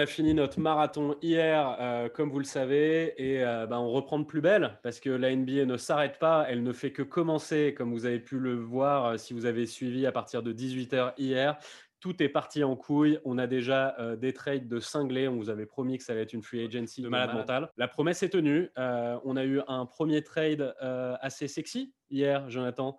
a 0.00 0.06
fini 0.06 0.34
notre 0.34 0.58
marathon 0.58 1.16
hier, 1.22 1.76
euh, 1.78 2.08
comme 2.08 2.30
vous 2.30 2.38
le 2.38 2.44
savez, 2.44 3.14
et 3.18 3.44
euh, 3.44 3.66
bah, 3.66 3.78
on 3.78 3.90
reprend 3.90 4.18
de 4.18 4.24
plus 4.24 4.40
belle 4.40 4.78
parce 4.82 4.98
que 4.98 5.10
la 5.10 5.34
NBA 5.34 5.66
ne 5.66 5.76
s'arrête 5.76 6.18
pas, 6.18 6.46
elle 6.48 6.62
ne 6.62 6.72
fait 6.72 6.90
que 6.90 7.02
commencer, 7.02 7.74
comme 7.76 7.92
vous 7.92 8.06
avez 8.06 8.18
pu 8.18 8.38
le 8.38 8.54
voir 8.54 9.04
euh, 9.04 9.16
si 9.18 9.34
vous 9.34 9.46
avez 9.46 9.66
suivi 9.66 10.06
à 10.06 10.12
partir 10.12 10.42
de 10.42 10.52
18h 10.52 11.12
hier. 11.18 11.58
Tout 12.00 12.22
est 12.22 12.30
parti 12.30 12.64
en 12.64 12.76
couille. 12.76 13.18
On 13.26 13.36
a 13.36 13.46
déjà 13.46 13.94
des 14.16 14.32
trades 14.32 14.68
de 14.68 14.80
cinglés. 14.80 15.28
On 15.28 15.36
vous 15.36 15.50
avait 15.50 15.66
promis 15.66 15.98
que 15.98 16.02
ça 16.02 16.12
allait 16.12 16.22
être 16.22 16.32
une 16.32 16.42
free 16.42 16.64
agency 16.64 17.02
de 17.02 17.08
malade 17.08 17.34
mental. 17.34 17.68
La 17.76 17.88
promesse 17.88 18.22
est 18.22 18.30
tenue. 18.30 18.70
on 18.78 19.36
a 19.36 19.44
eu 19.44 19.60
un 19.68 19.84
premier 19.84 20.22
trade 20.22 20.74
assez 21.20 21.46
sexy 21.46 21.92
hier, 22.08 22.48
Jonathan. 22.48 22.96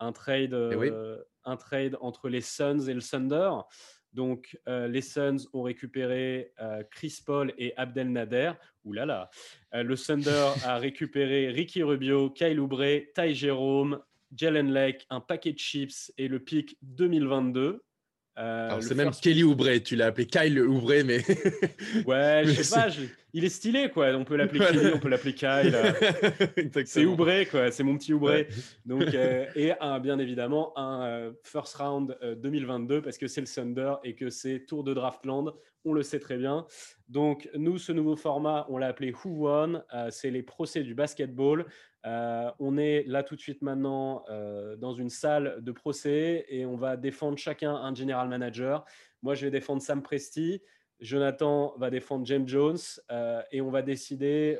Un 0.00 0.12
trade, 0.12 0.52
eh 0.52 0.92
un 1.44 1.56
trade 1.56 1.96
entre 2.02 2.28
les 2.28 2.42
Suns 2.42 2.80
et 2.88 2.92
le 2.92 3.00
Thunder. 3.00 3.52
Donc, 4.12 4.58
euh, 4.68 4.88
les 4.88 5.00
Suns 5.00 5.48
ont 5.52 5.62
récupéré 5.62 6.52
euh, 6.60 6.82
Chris 6.90 7.20
Paul 7.24 7.52
et 7.56 7.72
Abdel 7.76 8.12
Nader. 8.12 8.52
Ouh 8.84 8.92
là 8.92 9.06
là. 9.06 9.30
Euh, 9.74 9.82
le 9.82 9.96
Thunder 9.96 10.52
a 10.64 10.78
récupéré 10.78 11.48
Ricky 11.48 11.82
Rubio, 11.82 12.30
Kyle 12.30 12.60
Oubre, 12.60 12.84
Ty 13.14 13.34
Jerome, 13.34 14.00
Jalen 14.36 14.72
Lake, 14.72 15.06
un 15.10 15.20
paquet 15.20 15.52
de 15.52 15.58
chips 15.58 16.12
et 16.18 16.28
le 16.28 16.40
pic 16.40 16.76
2022. 16.82 17.82
Euh, 18.38 18.80
c'est 18.80 18.94
même 18.94 19.10
Kelly 19.10 19.42
Oubre, 19.42 19.68
tu 19.84 19.94
l'as 19.94 20.06
appelé 20.06 20.26
Kyle 20.26 20.58
Oubre, 20.60 20.94
mais. 21.04 21.18
ouais, 22.06 22.42
je 22.46 22.62
sais 22.62 22.74
pas, 22.74 22.88
il 23.34 23.44
est 23.44 23.50
stylé, 23.50 23.90
quoi. 23.90 24.08
On 24.14 24.24
peut 24.24 24.36
l'appeler 24.36 24.60
Kelly, 24.60 24.90
on 24.94 24.98
peut 24.98 25.08
l'appeler 25.10 25.34
Kyle. 25.34 25.76
c'est 26.86 27.04
Oubre, 27.04 27.30
quoi. 27.50 27.70
C'est 27.70 27.82
mon 27.82 27.98
petit 27.98 28.14
Oubre. 28.14 28.32
Donc, 28.86 29.02
euh, 29.14 29.46
et 29.54 29.72
un, 29.80 30.00
bien 30.00 30.18
évidemment, 30.18 30.72
un 30.78 31.02
euh, 31.04 31.32
first 31.42 31.74
round 31.76 32.16
2022 32.22 33.02
parce 33.02 33.18
que 33.18 33.26
c'est 33.26 33.42
le 33.42 33.46
Thunder 33.46 33.94
et 34.02 34.14
que 34.14 34.30
c'est 34.30 34.64
Tour 34.66 34.82
de 34.82 34.94
Draftland. 34.94 35.52
On 35.84 35.92
le 35.92 36.02
sait 36.02 36.20
très 36.20 36.38
bien. 36.38 36.66
Donc, 37.08 37.50
nous, 37.54 37.76
ce 37.76 37.92
nouveau 37.92 38.16
format, 38.16 38.66
on 38.70 38.78
l'a 38.78 38.86
appelé 38.86 39.12
Who 39.12 39.46
Won. 39.46 39.82
c'est 40.10 40.30
les 40.30 40.42
procès 40.42 40.82
du 40.82 40.94
basketball. 40.94 41.66
Euh, 42.04 42.50
on 42.58 42.76
est 42.78 43.04
là 43.06 43.22
tout 43.22 43.36
de 43.36 43.40
suite 43.40 43.62
maintenant 43.62 44.24
euh, 44.28 44.76
dans 44.76 44.92
une 44.92 45.10
salle 45.10 45.58
de 45.60 45.72
procès 45.72 46.44
et 46.48 46.66
on 46.66 46.76
va 46.76 46.96
défendre 46.96 47.38
chacun 47.38 47.74
un 47.74 47.94
general 47.94 48.28
manager. 48.28 48.84
Moi, 49.22 49.34
je 49.34 49.44
vais 49.44 49.50
défendre 49.50 49.82
Sam 49.82 50.02
Presti. 50.02 50.60
Jonathan 51.00 51.74
va 51.78 51.90
défendre 51.90 52.24
James 52.26 52.46
Jones 52.46 52.78
euh, 53.10 53.42
et 53.50 53.60
on 53.60 53.70
va 53.70 53.82
décider 53.82 54.56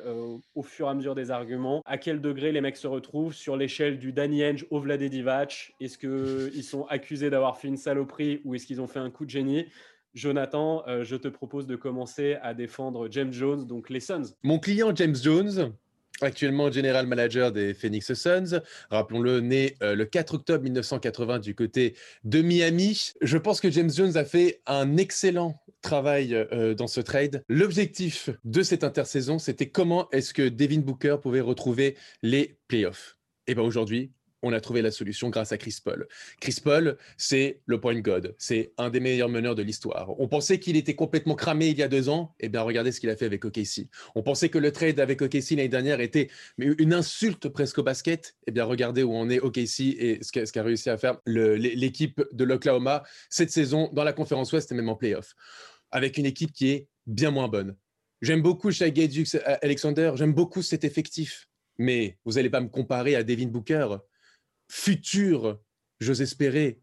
au 0.55 0.61
fur 0.61 0.87
et 0.87 0.89
à 0.89 0.93
mesure 0.93 1.15
des 1.15 1.31
arguments 1.31 1.81
à 1.85 1.97
quel 1.97 2.19
degré 2.19 2.51
les 2.51 2.59
mecs 2.59 2.75
se 2.75 2.87
retrouvent 2.87 3.33
sur 3.33 3.55
l'échelle 3.55 3.97
du 3.97 4.11
Danny 4.11 4.43
Henge 4.43 4.65
au 4.69 4.81
Divac. 4.81 5.73
Est-ce 5.79 5.97
qu'ils 5.97 6.63
sont 6.63 6.83
accusés 6.87 7.29
d'avoir 7.29 7.57
fait 7.57 7.69
une 7.69 7.77
saloperie 7.77 8.41
ou 8.43 8.55
est-ce 8.55 8.65
qu'ils 8.65 8.81
ont 8.81 8.87
fait 8.87 8.99
un 8.99 9.09
coup 9.09 9.25
de 9.25 9.29
génie? 9.29 9.67
Jonathan, 10.13 10.83
je 11.01 11.15
te 11.15 11.27
propose 11.27 11.65
de 11.65 11.75
commencer 11.75 12.35
à 12.43 12.53
défendre 12.53 13.07
James 13.09 13.31
Jones, 13.31 13.65
donc 13.65 13.89
les 13.89 13.99
Suns. 13.99 14.35
Mon 14.43 14.59
client 14.59 14.93
James 14.93 15.15
Jones, 15.15 15.73
actuellement 16.21 16.71
general 16.71 17.07
manager 17.07 17.51
des 17.51 17.73
Phoenix 17.73 18.13
Suns. 18.13 18.61
Rappelons-le, 18.89 19.39
né 19.39 19.75
euh, 19.81 19.95
le 19.95 20.05
4 20.05 20.35
octobre 20.35 20.63
1980 20.63 21.39
du 21.39 21.55
côté 21.55 21.95
de 22.23 22.41
Miami. 22.41 23.11
Je 23.21 23.37
pense 23.37 23.59
que 23.59 23.69
James 23.71 23.91
Jones 23.91 24.17
a 24.17 24.25
fait 24.25 24.61
un 24.65 24.97
excellent 24.97 25.59
travail 25.81 26.33
euh, 26.33 26.73
dans 26.73 26.87
ce 26.87 27.01
trade. 27.01 27.43
L'objectif 27.49 28.29
de 28.45 28.63
cette 28.63 28.83
intersaison, 28.83 29.39
c'était 29.39 29.69
comment 29.69 30.09
est-ce 30.11 30.33
que 30.33 30.47
Devin 30.47 30.79
Booker 30.79 31.17
pouvait 31.21 31.41
retrouver 31.41 31.97
les 32.21 32.57
playoffs. 32.67 33.17
Et 33.47 33.55
bien 33.55 33.63
aujourd'hui, 33.63 34.11
on 34.43 34.53
a 34.53 34.59
trouvé 34.59 34.81
la 34.81 34.91
solution 34.91 35.29
grâce 35.29 35.51
à 35.51 35.57
Chris 35.57 35.77
Paul. 35.83 36.07
Chris 36.39 36.57
Paul, 36.63 36.97
c'est 37.17 37.61
le 37.65 37.79
point 37.79 37.99
god, 37.99 38.35
c'est 38.37 38.73
un 38.77 38.89
des 38.89 38.99
meilleurs 38.99 39.29
meneurs 39.29 39.55
de 39.55 39.63
l'histoire. 39.63 40.19
On 40.19 40.27
pensait 40.27 40.59
qu'il 40.59 40.75
était 40.75 40.95
complètement 40.95 41.35
cramé 41.35 41.69
il 41.69 41.77
y 41.77 41.83
a 41.83 41.87
deux 41.87 42.09
ans, 42.09 42.35
et 42.39 42.45
eh 42.45 42.49
bien 42.49 42.61
regardez 42.61 42.91
ce 42.91 42.99
qu'il 42.99 43.09
a 43.09 43.15
fait 43.15 43.25
avec 43.25 43.45
OKC. 43.45 43.87
On 44.15 44.21
pensait 44.21 44.49
que 44.49 44.57
le 44.57 44.71
trade 44.71 44.99
avec 44.99 45.21
OKC 45.21 45.51
l'année 45.51 45.69
dernière 45.69 46.01
était 46.01 46.29
une 46.57 46.93
insulte 46.93 47.47
presque 47.47 47.79
au 47.79 47.83
basket, 47.83 48.35
et 48.41 48.43
eh 48.47 48.51
bien 48.51 48.65
regardez 48.65 49.01
où 49.01 49.13
on 49.13 49.29
est 49.29 49.39
OKC 49.39 49.79
et 49.79 50.19
ce 50.21 50.51
qu'a 50.51 50.63
réussi 50.63 50.89
à 50.89 50.97
faire 50.97 51.17
l'équipe 51.25 52.21
de 52.31 52.43
l'Oklahoma 52.43 53.03
cette 53.29 53.51
saison 53.51 53.89
dans 53.93 54.03
la 54.03 54.13
conférence 54.13 54.51
Ouest 54.51 54.71
et 54.71 54.75
même 54.75 54.89
en 54.89 54.95
playoff, 54.95 55.33
avec 55.89 56.17
une 56.17 56.25
équipe 56.25 56.51
qui 56.51 56.69
est 56.69 56.87
bien 57.07 57.31
moins 57.31 57.47
bonne. 57.47 57.75
J'aime 58.21 58.41
beaucoup 58.41 58.71
Shai 58.71 58.93
Alexander, 59.61 60.11
j'aime 60.15 60.33
beaucoup 60.33 60.61
cet 60.61 60.83
effectif. 60.83 61.47
Mais 61.77 62.17
vous 62.23 62.33
n'allez 62.33 62.49
pas 62.49 62.61
me 62.61 62.67
comparer 62.67 63.15
à 63.15 63.23
Devin 63.23 63.47
Booker 63.47 63.97
futur, 64.73 65.59
j'ose 65.99 66.23
espérer, 66.23 66.79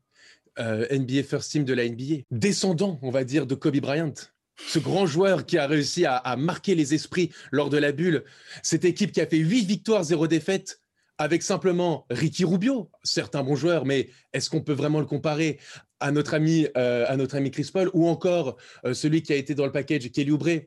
euh, 0.60 0.86
NBA 0.96 1.24
First 1.24 1.50
Team 1.50 1.64
de 1.64 1.74
la 1.74 1.84
NBA, 1.88 2.22
descendant, 2.30 3.00
on 3.02 3.10
va 3.10 3.24
dire, 3.24 3.46
de 3.46 3.56
Kobe 3.56 3.78
Bryant. 3.78 4.14
Ce 4.56 4.78
grand 4.78 5.06
joueur 5.06 5.44
qui 5.44 5.58
a 5.58 5.66
réussi 5.66 6.06
à, 6.06 6.36
marquer 6.36 6.76
les 6.76 6.94
esprits 6.94 7.32
lors 7.50 7.68
de 7.68 7.78
la 7.78 7.90
bulle. 7.90 8.24
Cette 8.62 8.84
équipe 8.84 9.10
qui 9.10 9.20
a 9.20 9.26
fait 9.26 9.38
8 9.38 9.64
victoires, 9.64 10.04
0 10.04 10.28
défaites, 10.28 10.80
avec 11.18 11.42
simplement 11.42 12.06
Ricky 12.10 12.44
Rubio, 12.44 12.90
certains 13.02 13.42
bons 13.42 13.56
joueurs, 13.56 13.84
mais 13.84 14.08
est-ce 14.32 14.50
qu'on 14.50 14.62
peut 14.62 14.72
vraiment 14.72 15.00
le 15.00 15.06
comparer 15.06 15.58
à 15.98 16.12
notre 16.12 16.34
ami, 16.34 16.68
euh, 16.76 17.04
à 17.08 17.16
notre 17.16 17.36
ami 17.36 17.50
Chris 17.50 17.70
Paul 17.72 17.90
ou 17.92 18.06
encore 18.06 18.56
euh, 18.84 18.94
celui 18.94 19.22
qui 19.22 19.32
a 19.32 19.36
été 19.36 19.54
dans 19.54 19.66
le 19.66 19.72
package 19.72 20.10
Kelly 20.12 20.30
Oubre? 20.30 20.60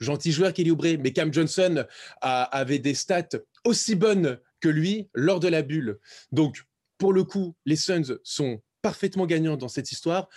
Gentil 0.00 0.32
joueur 0.32 0.52
Kelly 0.52 0.72
Oubre, 0.72 0.98
mais 0.98 1.12
Cam 1.12 1.32
Johnson 1.32 1.84
avait 2.20 2.80
des 2.80 2.94
stats 2.94 3.38
aussi 3.64 3.94
bonnes 3.94 4.38
lui 4.68 5.08
lors 5.14 5.40
de 5.40 5.48
la 5.48 5.62
bulle. 5.62 5.98
Donc, 6.32 6.64
pour 6.98 7.12
le 7.12 7.24
coup, 7.24 7.54
les 7.64 7.76
Suns 7.76 8.18
sont 8.22 8.60
parfaitement 8.82 9.26
gagnants 9.26 9.56
dans 9.56 9.68
cette 9.68 9.90
histoire. 9.90 10.28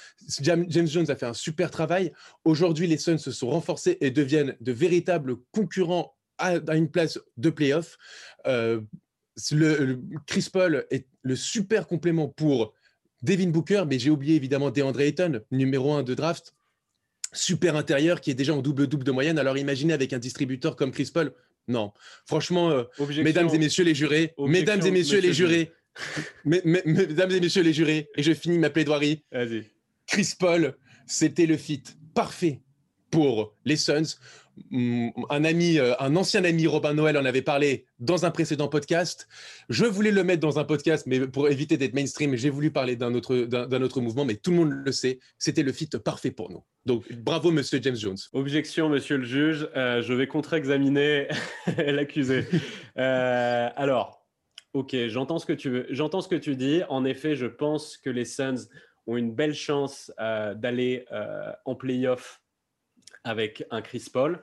James 0.42 0.66
Jones 0.68 1.10
a 1.10 1.16
fait 1.16 1.28
un 1.28 1.34
super 1.34 1.70
travail. 1.70 2.12
Aujourd'hui, 2.46 2.88
les 2.88 2.98
Suns 2.98 3.20
se 3.20 3.32
sont 3.32 3.50
renforcés 3.50 3.98
et 4.02 4.12
deviennent 4.12 4.56
de 4.60 4.72
véritables 4.72 5.36
concurrents 5.52 6.16
à, 6.40 6.56
une 6.76 6.90
place 6.90 7.20
de 7.38 7.50
playoff. 7.50 7.98
Euh, 8.48 8.82
le, 9.52 10.00
Chris 10.26 10.50
Paul 10.52 10.86
est 10.90 11.08
le 11.22 11.36
super 11.36 11.88
complément 11.88 12.28
pour 12.28 12.74
Devin 13.22 13.50
Booker, 13.50 13.84
mais 13.88 14.00
j'ai 14.00 14.10
oublié 14.10 14.36
évidemment 14.36 14.72
DeAndre 14.72 15.02
Ayton, 15.02 15.42
numéro 15.52 15.94
un 15.94 16.04
de 16.04 16.14
draft. 16.14 16.54
Super 17.34 17.76
intérieur 17.76 18.22
qui 18.22 18.32
est 18.32 18.36
déjà 18.36 18.56
en 18.56 18.62
double-double 18.62 19.04
de 19.04 19.12
moyenne. 19.12 19.38
Alors 19.38 19.58
imaginez 19.58 19.94
avec 19.94 20.14
un 20.14 20.20
distributeur 20.20 20.76
comme 20.76 20.92
Chris 20.92 21.12
Paul, 21.14 21.34
non. 21.70 21.94
Franchement, 22.26 22.72
euh, 22.72 22.84
mesdames 23.24 23.50
et 23.54 23.60
messieurs 23.60 23.84
les 23.84 23.96
jurés, 23.96 24.34
mesdames 24.38 24.86
et 24.86 24.92
messieurs 24.92 25.22
les 25.22 25.34
jurés, 25.34 25.72
mesdames 26.46 27.32
et 27.32 27.40
messieurs 27.40 27.64
les 27.64 27.74
jurés, 27.74 28.10
et 28.18 28.24
je 28.24 28.34
finis 28.34 28.58
ma 28.58 28.70
plaidoirie. 28.70 29.24
Chris 30.08 30.34
Paul, 30.38 30.76
c'était 31.06 31.46
le 31.46 31.56
fit 31.56 31.84
parfait 32.14 32.62
pour 33.12 33.56
les 33.66 33.78
Suns. 33.78 34.18
Mm, 34.72 35.10
un 35.30 35.44
ami, 35.44 35.80
euh, 35.80 35.94
un 36.00 36.16
ancien 36.16 36.44
ami 36.44 36.68
Robin 36.68 36.94
Noël 36.94 37.18
en 37.18 37.26
avait 37.26 37.42
parlé 37.42 37.86
dans 38.00 38.26
un 38.26 38.32
précédent 38.32 38.68
podcast. 38.68 39.28
Je 39.70 39.86
voulais 39.86 40.12
le 40.12 40.24
mettre 40.24 40.42
dans 40.42 40.60
un 40.60 40.64
podcast, 40.64 41.06
mais 41.08 41.28
pour 41.28 41.50
éviter 41.50 41.78
d'être 41.78 41.94
mainstream, 41.94 42.36
j'ai 42.36 42.50
voulu 42.50 42.72
parler 42.72 42.96
d'un 42.96 43.14
autre, 43.14 43.36
d'un 43.36 43.82
autre 43.82 44.02
mouvement, 44.02 44.26
mais 44.26 44.36
tout 44.36 44.52
le 44.52 44.58
monde 44.58 44.74
le 44.86 44.92
sait. 44.92 45.20
C'était 45.38 45.64
le 45.64 45.72
fit 45.72 45.90
parfait 46.04 46.32
pour 46.32 46.52
nous. 46.52 46.64
Donc, 46.86 47.12
bravo, 47.14 47.52
monsieur 47.52 47.80
James 47.82 47.96
Jones. 47.96 48.18
Objection, 48.34 48.90
monsieur 48.90 49.18
le 49.18 49.26
juge. 49.26 49.70
Euh, 49.76 50.02
je 50.02 50.14
vais 50.14 50.28
contre-examiner 50.28 51.28
l'accusé. 51.78 52.46
Euh, 52.98 53.70
alors, 53.76 54.26
ok, 54.74 54.96
j'entends 55.08 55.40
ce 55.40 55.46
que 55.46 55.54
tu 55.54 55.70
veux. 55.70 55.88
J'entends 55.90 56.22
ce 56.22 56.28
que 56.28 56.36
tu 56.36 56.56
dis. 56.56 56.82
En 56.90 57.06
effet, 57.06 57.36
je 57.36 57.46
pense 57.46 57.98
que 57.98 58.10
les 58.10 58.26
Suns 58.26 58.68
ont 59.08 59.18
une 59.18 59.34
belle 59.34 59.56
chance 59.56 60.12
d'aller 60.18 61.06
en 61.66 61.74
playoff 61.74 62.39
avec 63.24 63.64
un 63.72 63.82
Chris 63.82 64.06
Paul. 64.12 64.42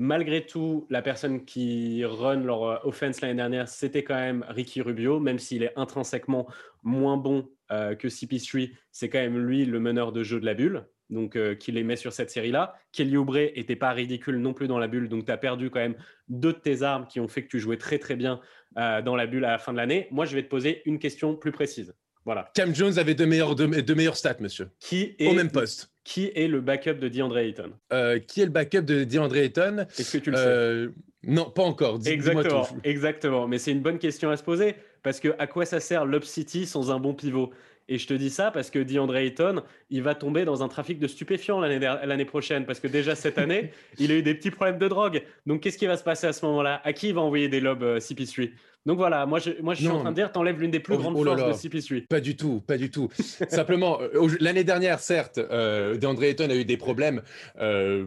Malgré 0.00 0.46
tout, 0.46 0.86
la 0.90 1.02
personne 1.02 1.44
qui 1.44 2.04
run 2.04 2.44
leur 2.44 2.62
euh, 2.62 2.76
offense 2.84 3.20
l'année 3.20 3.34
dernière, 3.34 3.66
c'était 3.66 4.04
quand 4.04 4.14
même 4.14 4.44
Ricky 4.48 4.80
Rubio, 4.80 5.18
même 5.18 5.40
s'il 5.40 5.64
est 5.64 5.72
intrinsèquement 5.76 6.46
moins 6.84 7.16
bon 7.16 7.50
euh, 7.72 7.96
que 7.96 8.06
CP3, 8.06 8.70
c'est 8.92 9.08
quand 9.08 9.18
même 9.18 9.38
lui 9.38 9.64
le 9.64 9.80
meneur 9.80 10.12
de 10.12 10.22
jeu 10.22 10.38
de 10.38 10.46
la 10.46 10.54
bulle, 10.54 10.86
donc 11.10 11.34
euh, 11.34 11.56
qui 11.56 11.72
les 11.72 11.82
met 11.82 11.96
sur 11.96 12.12
cette 12.12 12.30
série-là. 12.30 12.76
Kelly 12.92 13.16
Oubre 13.16 13.38
était 13.38 13.74
pas 13.74 13.90
ridicule 13.90 14.36
non 14.36 14.54
plus 14.54 14.68
dans 14.68 14.78
la 14.78 14.86
bulle, 14.86 15.08
donc 15.08 15.24
tu 15.24 15.32
as 15.32 15.36
perdu 15.36 15.68
quand 15.68 15.80
même 15.80 15.96
deux 16.28 16.52
de 16.52 16.58
tes 16.58 16.82
armes 16.82 17.08
qui 17.08 17.18
ont 17.18 17.28
fait 17.28 17.42
que 17.42 17.48
tu 17.48 17.58
jouais 17.58 17.78
très 17.78 17.98
très 17.98 18.14
bien 18.14 18.40
dans 18.76 19.16
la 19.16 19.26
bulle 19.26 19.44
à 19.44 19.50
la 19.50 19.58
fin 19.58 19.72
de 19.72 19.78
l'année. 19.78 20.06
Moi, 20.12 20.26
je 20.26 20.36
vais 20.36 20.44
te 20.44 20.48
poser 20.48 20.82
une 20.84 21.00
question 21.00 21.34
plus 21.34 21.50
précise. 21.50 21.92
Voilà. 22.24 22.50
Cam 22.54 22.74
Jones 22.74 22.98
avait 22.98 23.14
deux 23.14 23.26
meilleurs, 23.26 23.54
deux, 23.54 23.94
meilleurs 23.94 24.16
stats, 24.16 24.36
monsieur. 24.40 24.68
Qui 24.80 25.14
est, 25.18 25.28
Au 25.28 25.32
même 25.32 25.50
poste. 25.50 25.90
Qui 26.04 26.30
est 26.34 26.48
le 26.48 26.60
backup 26.60 26.94
de 26.94 27.08
DeAndre 27.08 27.38
Ayton? 27.38 27.72
Euh, 27.92 28.18
Qui 28.18 28.42
est 28.42 28.46
le 28.46 28.50
backup 28.50 28.82
de 28.82 29.04
DeAndre 29.04 29.36
Ayton? 29.36 29.86
Est-ce 29.98 30.16
que 30.18 30.22
tu 30.22 30.30
le 30.30 30.36
sais? 30.36 30.42
Euh, 30.46 30.88
Non, 31.22 31.50
pas 31.50 31.62
encore. 31.62 32.00
Exactement, 32.06 32.68
exactement. 32.84 33.48
Mais 33.48 33.58
c'est 33.58 33.72
une 33.72 33.82
bonne 33.82 33.98
question 33.98 34.30
à 34.30 34.36
se 34.36 34.42
poser 34.42 34.74
parce 35.02 35.20
que 35.20 35.34
à 35.38 35.46
quoi 35.46 35.64
ça 35.64 35.80
sert 35.80 36.06
l'Up 36.06 36.24
City 36.24 36.66
sans 36.66 36.90
un 36.90 36.98
bon 36.98 37.14
pivot? 37.14 37.50
Et 37.90 37.96
je 37.96 38.06
te 38.06 38.12
dis 38.12 38.28
ça 38.28 38.50
parce 38.50 38.70
que 38.70 38.78
DeAndre 38.78 39.16
Ayton, 39.16 39.62
il 39.88 40.02
va 40.02 40.14
tomber 40.14 40.44
dans 40.44 40.62
un 40.62 40.68
trafic 40.68 40.98
de 40.98 41.06
stupéfiants 41.06 41.58
l'année 41.60 42.24
prochaine. 42.26 42.66
Parce 42.66 42.80
que 42.80 42.86
déjà 42.86 43.14
cette 43.14 43.38
année, 43.38 43.72
il 43.98 44.12
a 44.12 44.16
eu 44.16 44.22
des 44.22 44.34
petits 44.34 44.50
problèmes 44.50 44.78
de 44.78 44.88
drogue. 44.88 45.22
Donc 45.46 45.62
qu'est-ce 45.62 45.78
qui 45.78 45.86
va 45.86 45.96
se 45.96 46.04
passer 46.04 46.26
à 46.26 46.34
ce 46.34 46.44
moment-là? 46.44 46.82
À 46.84 46.92
qui 46.92 47.08
il 47.08 47.14
va 47.14 47.22
envoyer 47.22 47.48
des 47.48 47.60
lobes 47.60 47.82
euh, 47.82 47.98
CP3 47.98 48.50
donc 48.86 48.96
voilà, 48.96 49.26
moi 49.26 49.38
je, 49.38 49.50
moi, 49.60 49.74
je 49.74 49.80
suis 49.80 49.88
en 49.88 50.00
train 50.00 50.10
de 50.10 50.14
dire, 50.14 50.32
t'enlèves 50.32 50.60
l'une 50.60 50.70
des 50.70 50.80
plus 50.80 50.94
oh, 50.94 50.98
grandes 50.98 51.16
oh 51.18 51.24
forces 51.24 51.62
de 51.62 51.68
CP3. 51.68 52.06
Pas 52.06 52.20
du 52.20 52.36
tout, 52.36 52.60
pas 52.60 52.78
du 52.78 52.90
tout. 52.90 53.08
Simplement, 53.48 53.98
euh, 54.00 54.28
l'année 54.40 54.64
dernière, 54.64 55.00
certes, 55.00 55.38
euh, 55.38 55.96
DeAndre 55.96 56.24
Ayton 56.24 56.48
a 56.48 56.54
eu 56.54 56.64
des 56.64 56.76
problèmes 56.76 57.22
euh, 57.60 58.06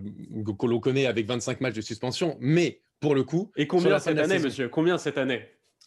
que 0.59 0.65
l'on 0.65 0.79
connaît 0.79 1.05
avec 1.05 1.27
25 1.27 1.61
matchs 1.61 1.75
de 1.75 1.81
suspension, 1.81 2.37
mais 2.39 2.81
pour 2.99 3.15
le 3.15 3.23
coup. 3.23 3.51
Et 3.57 3.67
combien 3.67 3.99
cette 3.99 4.17
année, 4.17 4.39
monsieur? 4.39 4.69
Combien 4.69 4.97
cette 4.97 5.17
année? 5.17 5.43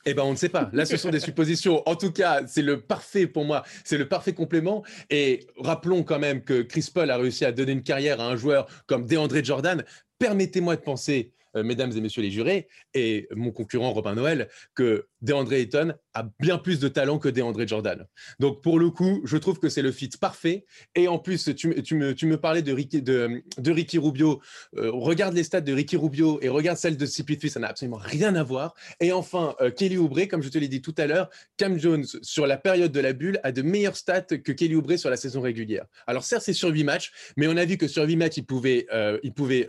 Eh 0.07 0.15
ben, 0.15 0.23
on 0.23 0.33
ne 0.33 0.37
sait 0.37 0.49
pas. 0.49 0.69
Là, 0.73 0.85
ce 0.85 0.97
sont 0.97 1.11
des 1.11 1.21
suppositions. 1.31 1.83
En 1.89 1.97
tout 1.97 2.13
cas, 2.13 2.43
c'est 2.47 2.63
le 2.63 2.81
parfait 2.81 3.27
pour 3.27 3.45
moi. 3.45 3.63
C'est 3.85 3.97
le 3.97 4.07
parfait 4.07 4.35
complément. 4.35 4.85
Et 5.11 5.47
rappelons 5.57 6.03
quand 6.03 6.19
même 6.19 6.43
que 6.43 6.63
Chris 6.63 6.91
Paul 6.93 7.11
a 7.11 7.17
réussi 7.17 7.45
à 7.45 7.53
donner 7.53 7.73
une 7.73 7.83
carrière 7.83 8.21
à 8.21 8.29
un 8.29 8.37
joueur 8.37 8.67
comme 8.87 9.07
DeAndre 9.07 9.43
Jordan. 9.43 9.83
Permettez-moi 10.19 10.77
de 10.77 10.83
penser 10.83 11.33
mesdames 11.63 11.93
et 11.97 12.01
messieurs 12.01 12.23
les 12.23 12.31
jurés, 12.31 12.69
et 12.95 13.29
mon 13.35 13.53
concurrent 13.53 13.93
Robin 13.93 14.15
Noël, 14.15 14.49
que 14.75 15.07
DeAndre 15.23 15.53
Ayton 15.53 15.95
a 16.15 16.29
bien 16.41 16.59
plus 16.59 16.79
de 16.79 16.89
talent 16.89 17.19
que 17.19 17.29
DeAndre 17.29 17.67
Jordan. 17.67 18.07
Donc 18.39 18.63
pour 18.63 18.79
le 18.79 18.91
coup, 18.91 19.21
je 19.25 19.37
trouve 19.37 19.59
que 19.59 19.69
c'est 19.69 19.83
le 19.83 19.93
fit 19.93 20.11
parfait. 20.21 20.65
Et 20.95 21.09
en 21.09 21.19
plus, 21.19 21.55
tu, 21.55 21.69
me, 21.95 22.37
parlais 22.37 22.63
de 22.63 22.73
Ricky, 22.73 23.03
de, 23.03 23.43
Ricky 23.67 23.99
Rubio. 23.99 24.41
Euh, 24.77 24.91
regarde 24.93 25.35
les 25.35 25.45
stats 25.45 25.61
de 25.61 25.73
Ricky 25.73 25.97
Rubio 25.97 26.39
et 26.43 26.49
regarde 26.49 26.79
celles 26.79 26.97
de 26.97 27.07
CP3, 27.07 27.49
ça 27.49 27.61
n'a 27.61 27.69
absolument 27.69 27.99
rien 28.01 28.35
à 28.35 28.43
voir. 28.43 28.75
Et 29.01 29.13
enfin, 29.13 29.55
euh, 29.61 29.71
Kelly 29.71 29.97
Oubre, 29.97 30.27
comme 30.29 30.43
je 30.43 30.49
te 30.49 30.59
l'ai 30.59 30.69
dit 30.69 30.83
tout 30.83 30.95
à 30.99 31.07
l'heure, 31.07 31.29
Cam 31.57 31.79
Jones, 31.79 32.07
sur 32.23 32.47
la 32.47 32.57
période 32.57 32.93
de 32.93 33.01
la 33.01 33.13
bulle, 33.13 33.41
a 33.43 33.53
de 33.53 33.63
meilleures 33.63 33.97
stats 33.97 34.23
que 34.23 34.53
Kelly 34.53 34.77
Oubre 34.77 34.97
sur 34.97 35.11
la 35.11 35.17
saison 35.17 35.41
régulière. 35.41 35.87
Alors 36.07 36.25
certes, 36.25 36.43
c'est 36.45 36.53
sur 36.53 36.69
8 36.69 36.85
matchs, 36.85 37.13
mais 37.37 37.49
on 37.49 37.57
a 37.57 37.65
vu 37.65 37.77
que 37.77 37.89
sur 37.89 38.05
8 38.05 38.17
matchs, 38.17 38.37
il 38.37 38.47
pouvait, 38.47 38.87
il 39.23 39.33
pouvait 39.33 39.69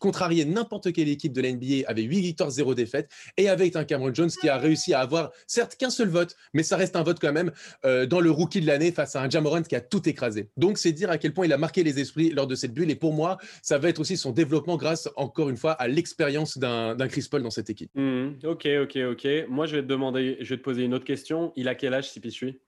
contrarier 0.00 0.44
n'importe 0.44 0.92
quelle 0.92 1.08
équipe 1.08 1.32
de 1.32 1.40
la 1.40 1.52
NBA 1.52 1.86
avec 1.86 2.08
8 2.08 2.20
victoires, 2.20 2.50
0 2.50 2.74
défaites, 2.74 3.10
et 3.36 3.48
avec 3.48 3.76
un 3.76 3.84
Cameron 3.84 4.12
Jones 4.12 4.30
qui 4.40 4.48
a 4.48 4.58
réussi 4.58 4.94
à 4.94 5.00
avoir, 5.00 5.30
certes, 5.46 5.76
qu'un 5.86 5.90
seul 5.90 6.08
vote, 6.08 6.36
mais 6.52 6.62
ça 6.62 6.76
reste 6.76 6.96
un 6.96 7.02
vote 7.02 7.18
quand 7.20 7.32
même 7.32 7.52
euh, 7.84 8.06
dans 8.06 8.20
le 8.20 8.30
rookie 8.30 8.60
de 8.60 8.66
l'année 8.66 8.90
face 8.90 9.14
à 9.14 9.22
un 9.22 9.30
Jamorant 9.30 9.62
qui 9.62 9.76
a 9.76 9.80
tout 9.80 10.08
écrasé. 10.08 10.50
Donc, 10.56 10.78
c'est 10.78 10.92
dire 10.92 11.10
à 11.10 11.18
quel 11.18 11.32
point 11.32 11.46
il 11.46 11.52
a 11.52 11.58
marqué 11.58 11.84
les 11.84 12.00
esprits 12.00 12.30
lors 12.30 12.46
de 12.46 12.54
cette 12.54 12.74
bulle. 12.74 12.90
Et 12.90 12.96
pour 12.96 13.12
moi, 13.12 13.38
ça 13.62 13.78
va 13.78 13.88
être 13.88 14.00
aussi 14.00 14.16
son 14.16 14.32
développement 14.32 14.76
grâce, 14.76 15.08
encore 15.16 15.48
une 15.48 15.56
fois, 15.56 15.72
à 15.72 15.86
l'expérience 15.86 16.58
d'un 16.58 17.08
Chris 17.08 17.26
Paul 17.30 17.42
dans 17.42 17.50
cette 17.50 17.70
équipe. 17.70 17.90
Mmh, 17.94 18.38
ok, 18.44 18.68
ok, 18.82 18.98
ok. 19.12 19.28
Moi, 19.48 19.66
je 19.66 19.76
vais 19.76 19.82
te 19.82 19.86
demander, 19.86 20.38
je 20.40 20.50
vais 20.50 20.58
te 20.58 20.64
poser 20.64 20.82
une 20.82 20.94
autre 20.94 21.04
question. 21.04 21.52
Il 21.56 21.68
a 21.68 21.74
quel 21.74 21.94
âge, 21.94 22.10
Sipisui 22.10 22.60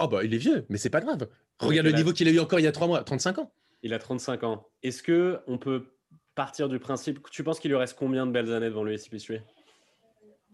Oh, 0.00 0.08
bah, 0.08 0.24
il 0.24 0.34
est 0.34 0.38
vieux, 0.38 0.66
mais 0.68 0.76
c'est 0.76 0.90
pas 0.90 1.00
grave. 1.00 1.28
Regarde 1.60 1.86
le 1.86 1.92
niveau 1.92 2.12
qu'il 2.12 2.26
a 2.28 2.32
eu 2.32 2.40
encore 2.40 2.58
il 2.58 2.64
y 2.64 2.66
a 2.66 2.72
trois 2.72 2.88
mois, 2.88 3.02
35 3.04 3.38
ans. 3.38 3.52
Il 3.82 3.94
a 3.94 3.98
35 3.98 4.42
ans. 4.42 4.66
Est-ce 4.82 5.02
que 5.02 5.38
on 5.46 5.56
peut 5.56 5.94
partir 6.34 6.68
du 6.68 6.78
principe. 6.78 7.20
Tu 7.30 7.44
penses 7.44 7.60
qu'il 7.60 7.70
lui 7.70 7.78
reste 7.78 7.96
combien 7.96 8.26
de 8.26 8.32
belles 8.32 8.52
années 8.52 8.68
devant 8.68 8.84
lui, 8.84 8.98
SCPSU 8.98 9.40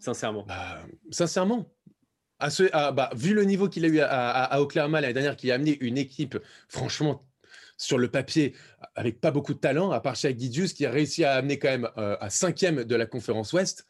Sincèrement. 0.01 0.43
Bah, 0.47 0.79
sincèrement. 1.11 1.71
À 2.39 2.49
ce, 2.49 2.63
bah, 2.91 3.11
vu 3.15 3.35
le 3.35 3.43
niveau 3.43 3.69
qu'il 3.69 3.85
a 3.85 3.87
eu 3.87 3.99
à, 3.99 4.59
Oklahoma 4.59 4.99
l'année 4.99 5.13
dernière, 5.13 5.35
qui 5.37 5.51
a 5.51 5.55
amené 5.55 5.77
une 5.79 5.97
équipe, 5.97 6.39
franchement, 6.67 7.23
sur 7.77 7.99
le 7.99 8.09
papier, 8.09 8.55
avec 8.95 9.21
pas 9.21 9.29
beaucoup 9.29 9.53
de 9.53 9.59
talent, 9.59 9.91
à 9.91 10.01
part 10.01 10.15
Shaq 10.15 10.39
Gidius, 10.39 10.73
qui 10.73 10.87
a 10.87 10.91
réussi 10.91 11.23
à 11.23 11.33
amener 11.33 11.59
quand 11.59 11.69
même 11.69 11.89
euh, 11.97 12.17
à 12.19 12.31
cinquième 12.31 12.83
de 12.83 12.95
la 12.95 13.05
conférence 13.05 13.53
Ouest. 13.53 13.85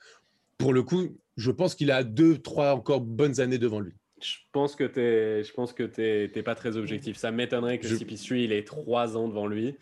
Pour 0.58 0.74
le 0.74 0.84
coup, 0.84 1.18
je 1.38 1.50
pense 1.50 1.76
qu'il 1.76 1.92
a 1.92 2.04
deux, 2.04 2.38
trois 2.38 2.76
encore 2.76 3.00
bonnes 3.00 3.40
années 3.40 3.58
devant 3.58 3.80
lui. 3.80 3.94
Je 4.22 4.36
pense 4.52 4.76
que 4.76 4.84
tu 4.84 5.48
je 5.48 5.54
pense 5.54 5.74
que 5.74 5.84
t'es 5.84 6.44
pas 6.44 6.54
très 6.54 6.78
objectif. 6.78 7.18
Ça 7.18 7.32
m'étonnerait 7.32 7.80
que 7.80 7.88
je... 7.88 8.36
il 8.36 8.52
ait 8.52 8.64
trois 8.64 9.18
ans 9.18 9.28
devant 9.28 9.48
lui 9.48 9.78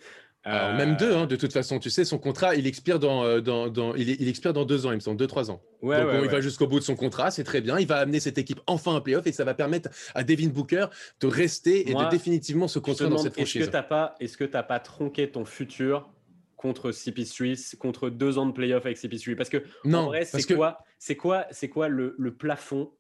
même 0.46 0.96
deux, 0.98 1.14
hein, 1.14 1.26
de 1.26 1.36
toute 1.36 1.54
façon. 1.54 1.80
Tu 1.80 1.90
sais, 1.90 2.06
son 2.06 2.18
contrat, 2.18 2.56
il 2.56 2.66
expire 2.66 3.00
dans, 3.00 3.24
euh, 3.24 3.42
dans, 3.42 3.68
dans 3.68 3.94
il, 3.96 4.10
il, 4.10 4.28
expire 4.28 4.54
dans 4.54 4.66
deux 4.66 4.86
ans, 4.86 4.92
il 4.92 4.96
me 4.96 5.00
semble, 5.00 5.18
deux, 5.18 5.28
trois 5.28 5.52
ans. 5.52 5.62
Donc, 5.82 5.94
il 6.24 6.30
va 6.30 6.42
jusqu'au 6.42 6.68
bout 6.68 6.80
de 6.80 6.84
son 6.84 6.96
contrat, 6.96 7.32
c'est 7.32 7.44
très 7.44 7.62
bien. 7.62 7.78
Il 7.80 7.88
va 7.88 7.98
amener 7.98 8.20
cette 8.20 8.38
équipe 8.38 8.60
enfin 8.68 8.94
en 8.94 9.02
playoff 9.02 9.28
et 9.28 9.32
ça 9.32 9.44
va 9.44 9.54
permettre 9.54 9.90
à 10.16 10.24
Devin 10.24 10.48
Booker 10.48 10.88
de 11.20 11.28
rester 11.28 11.90
et 11.90 11.94
de 11.94 12.10
définitivement 12.10 12.68
se 12.68 12.80
construire 12.80 13.10
dans 13.10 13.18
cette 13.18 13.34
franchise. 13.34 13.62
Est-ce 13.62 13.72
que 13.72 13.78
tu 13.78 13.88
pas, 13.88 14.16
que 14.20 14.44
t'as 14.46 14.64
pas 14.64 14.80
tronqué 14.80 15.30
ton 15.30 15.46
futur 15.46 16.10
contre 16.56 16.92
CP3, 16.92 17.78
contre 17.78 18.10
deux 18.10 18.38
ans 18.38 18.46
de 18.46 18.52
playoff 18.52 18.86
avec 18.86 18.98
CP3 18.98 19.36
Parce 19.36 19.50
que, 19.50 19.64
non, 19.86 20.00
en 20.00 20.06
vrai, 20.08 20.26
c'est 20.26 20.56
quoi, 20.56 20.80
c'est 20.98 21.16
quoi, 21.16 21.46
c'est 21.52 21.70
quoi 21.70 21.88
le, 21.88 22.16
le 22.18 22.36
plafond 22.36 22.92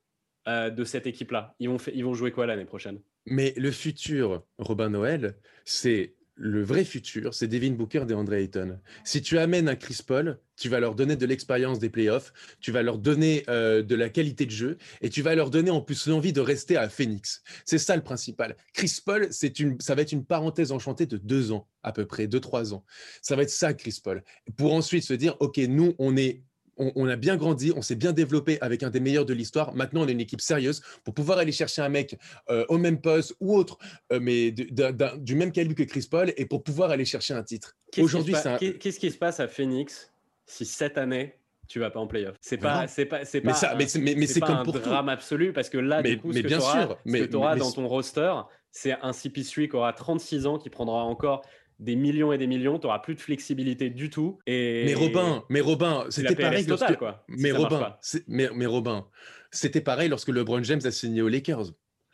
euh, 0.47 0.69
de 0.69 0.83
cette 0.83 1.07
équipe-là? 1.07 1.55
Ils 1.59 1.69
vont, 1.69 1.77
ils 1.93 2.05
vont 2.05 2.13
jouer 2.13 2.31
quoi 2.31 2.45
l'année 2.45 2.65
prochaine? 2.65 2.99
Mais 3.25 3.53
le 3.57 3.71
futur, 3.71 4.43
Robin 4.57 4.89
Noël, 4.89 5.35
c'est 5.65 6.15
le 6.39 6.63
vrai 6.63 6.85
futur, 6.85 7.33
c'est 7.33 7.47
Devin 7.47 7.71
Booker 7.71 8.05
et 8.09 8.13
Andre 8.13 8.33
Ayton. 8.33 8.79
Si 9.03 9.21
tu 9.21 9.37
amènes 9.37 9.67
un 9.67 9.75
Chris 9.75 9.99
Paul, 10.05 10.39
tu 10.55 10.69
vas 10.69 10.79
leur 10.79 10.95
donner 10.95 11.17
de 11.17 11.25
l'expérience 11.25 11.79
des 11.79 11.89
playoffs, 11.89 12.31
tu 12.61 12.71
vas 12.71 12.81
leur 12.81 12.97
donner 12.97 13.43
euh, 13.49 13.83
de 13.83 13.95
la 13.95 14.09
qualité 14.09 14.45
de 14.45 14.51
jeu 14.51 14.77
et 15.01 15.09
tu 15.09 15.21
vas 15.21 15.35
leur 15.35 15.49
donner 15.49 15.69
en 15.69 15.81
plus 15.81 16.07
l'envie 16.07 16.31
de 16.31 16.39
rester 16.39 16.77
à 16.77 16.87
Phoenix. 16.87 17.43
C'est 17.65 17.77
ça 17.77 17.95
le 17.95 18.03
principal. 18.03 18.55
Chris 18.73 18.99
Paul, 19.05 19.29
une, 19.59 19.79
ça 19.81 19.95
va 19.95 20.01
être 20.01 20.13
une 20.13 20.25
parenthèse 20.25 20.71
enchantée 20.71 21.05
de 21.05 21.17
deux 21.17 21.51
ans 21.51 21.67
à 21.83 21.91
peu 21.91 22.05
près, 22.05 22.27
deux 22.27 22.39
trois 22.39 22.73
ans. 22.73 22.85
Ça 23.21 23.35
va 23.35 23.43
être 23.43 23.49
ça, 23.49 23.73
Chris 23.73 23.99
Paul. 24.01 24.23
Pour 24.57 24.73
ensuite 24.73 25.03
se 25.03 25.13
dire, 25.13 25.35
ok, 25.41 25.57
nous, 25.57 25.93
on 25.99 26.15
est 26.15 26.43
on, 26.79 27.07
a 27.07 27.15
bien 27.15 27.35
grandi, 27.35 27.71
on 27.75 27.81
s'est 27.81 27.95
bien 27.95 28.13
développé 28.13 28.57
avec 28.61 28.83
un 28.83 28.89
des 28.89 28.99
meilleurs 28.99 29.25
de 29.25 29.33
l'histoire. 29.33 29.75
Maintenant, 29.75 30.01
on 30.03 30.07
est 30.07 30.13
une 30.13 30.21
équipe 30.21 30.41
sérieuse 30.41 30.81
pour 31.03 31.13
pouvoir 31.13 31.37
aller 31.37 31.51
chercher 31.51 31.81
un 31.81 31.89
mec 31.89 32.17
euh, 32.49 32.65
au 32.69 32.77
même 32.77 33.01
poste 33.01 33.35
ou 33.39 33.55
autre, 33.55 33.77
euh, 34.11 34.19
mais 34.21 34.51
du 34.51 35.35
même 35.35 35.51
calibre 35.51 35.75
que 35.75 35.83
Chris 35.83 36.07
Paul 36.09 36.33
et 36.37 36.45
pour 36.45 36.63
pouvoir 36.63 36.91
aller 36.91 37.05
chercher 37.05 37.33
un 37.33 37.43
titre. 37.43 37.75
Aujourd'hui, 37.97 38.33
qu'est-ce 38.79 38.99
qui 38.99 39.11
se 39.11 39.17
passe 39.17 39.39
à 39.39 39.47
Phoenix 39.47 40.11
si 40.45 40.65
cette 40.65 40.97
année 40.97 41.35
tu 41.67 41.79
vas 41.79 41.91
pas 41.91 41.99
en 41.99 42.07
playoff? 42.07 42.35
C'est 42.41 42.57
pas, 42.57 42.87
c'est 42.87 43.05
pas, 43.05 43.25
c'est 43.25 43.41
pas, 43.41 43.53
ça, 43.53 43.75
mais, 43.75 43.87
c'est 43.87 44.39
comme 44.39 44.55
un 44.55 44.63
pour 44.63 44.79
drame 44.79 45.09
absolu 45.09 45.53
parce 45.53 45.69
que 45.69 45.77
là, 45.77 46.01
du 46.01 46.17
coup, 46.17 46.33
ce 46.33 46.39
que 46.39 46.47
tu 46.47 46.55
auras, 46.55 46.97
auras 47.33 47.55
dans 47.55 47.71
ton 47.71 47.87
roster, 47.87 48.33
c'est 48.71 48.93
un 49.01 49.11
CP3 49.11 49.69
qui 49.69 49.75
aura 49.75 49.93
36 49.93 50.45
ans, 50.45 50.57
qui 50.57 50.69
prendra 50.69 51.03
encore 51.03 51.43
des 51.79 51.95
millions 51.95 52.31
et 52.33 52.37
des 52.37 52.47
millions, 52.47 52.77
tu 52.77 52.87
n'auras 52.87 52.99
plus 52.99 53.15
de 53.15 53.21
flexibilité 53.21 53.89
du 53.89 54.09
tout. 54.09 54.39
Et... 54.45 54.83
Mais 54.85 54.93
Robin, 54.93 55.43
mais 55.49 55.61
Robin, 55.61 56.05
c'était 56.09 56.35
pareil 56.35 56.65
lorsque... 56.67 56.95
quoi, 56.97 57.23
mais, 57.27 57.51
Robin, 57.51 57.95
mais, 58.27 58.49
mais, 58.53 58.65
Robin, 58.65 59.07
c'était 59.51 59.81
pareil 59.81 60.09
lorsque 60.09 60.29
LeBron 60.29 60.63
James 60.63 60.81
a 60.83 60.91
signé 60.91 61.21
aux 61.21 61.29
Lakers. 61.29 61.71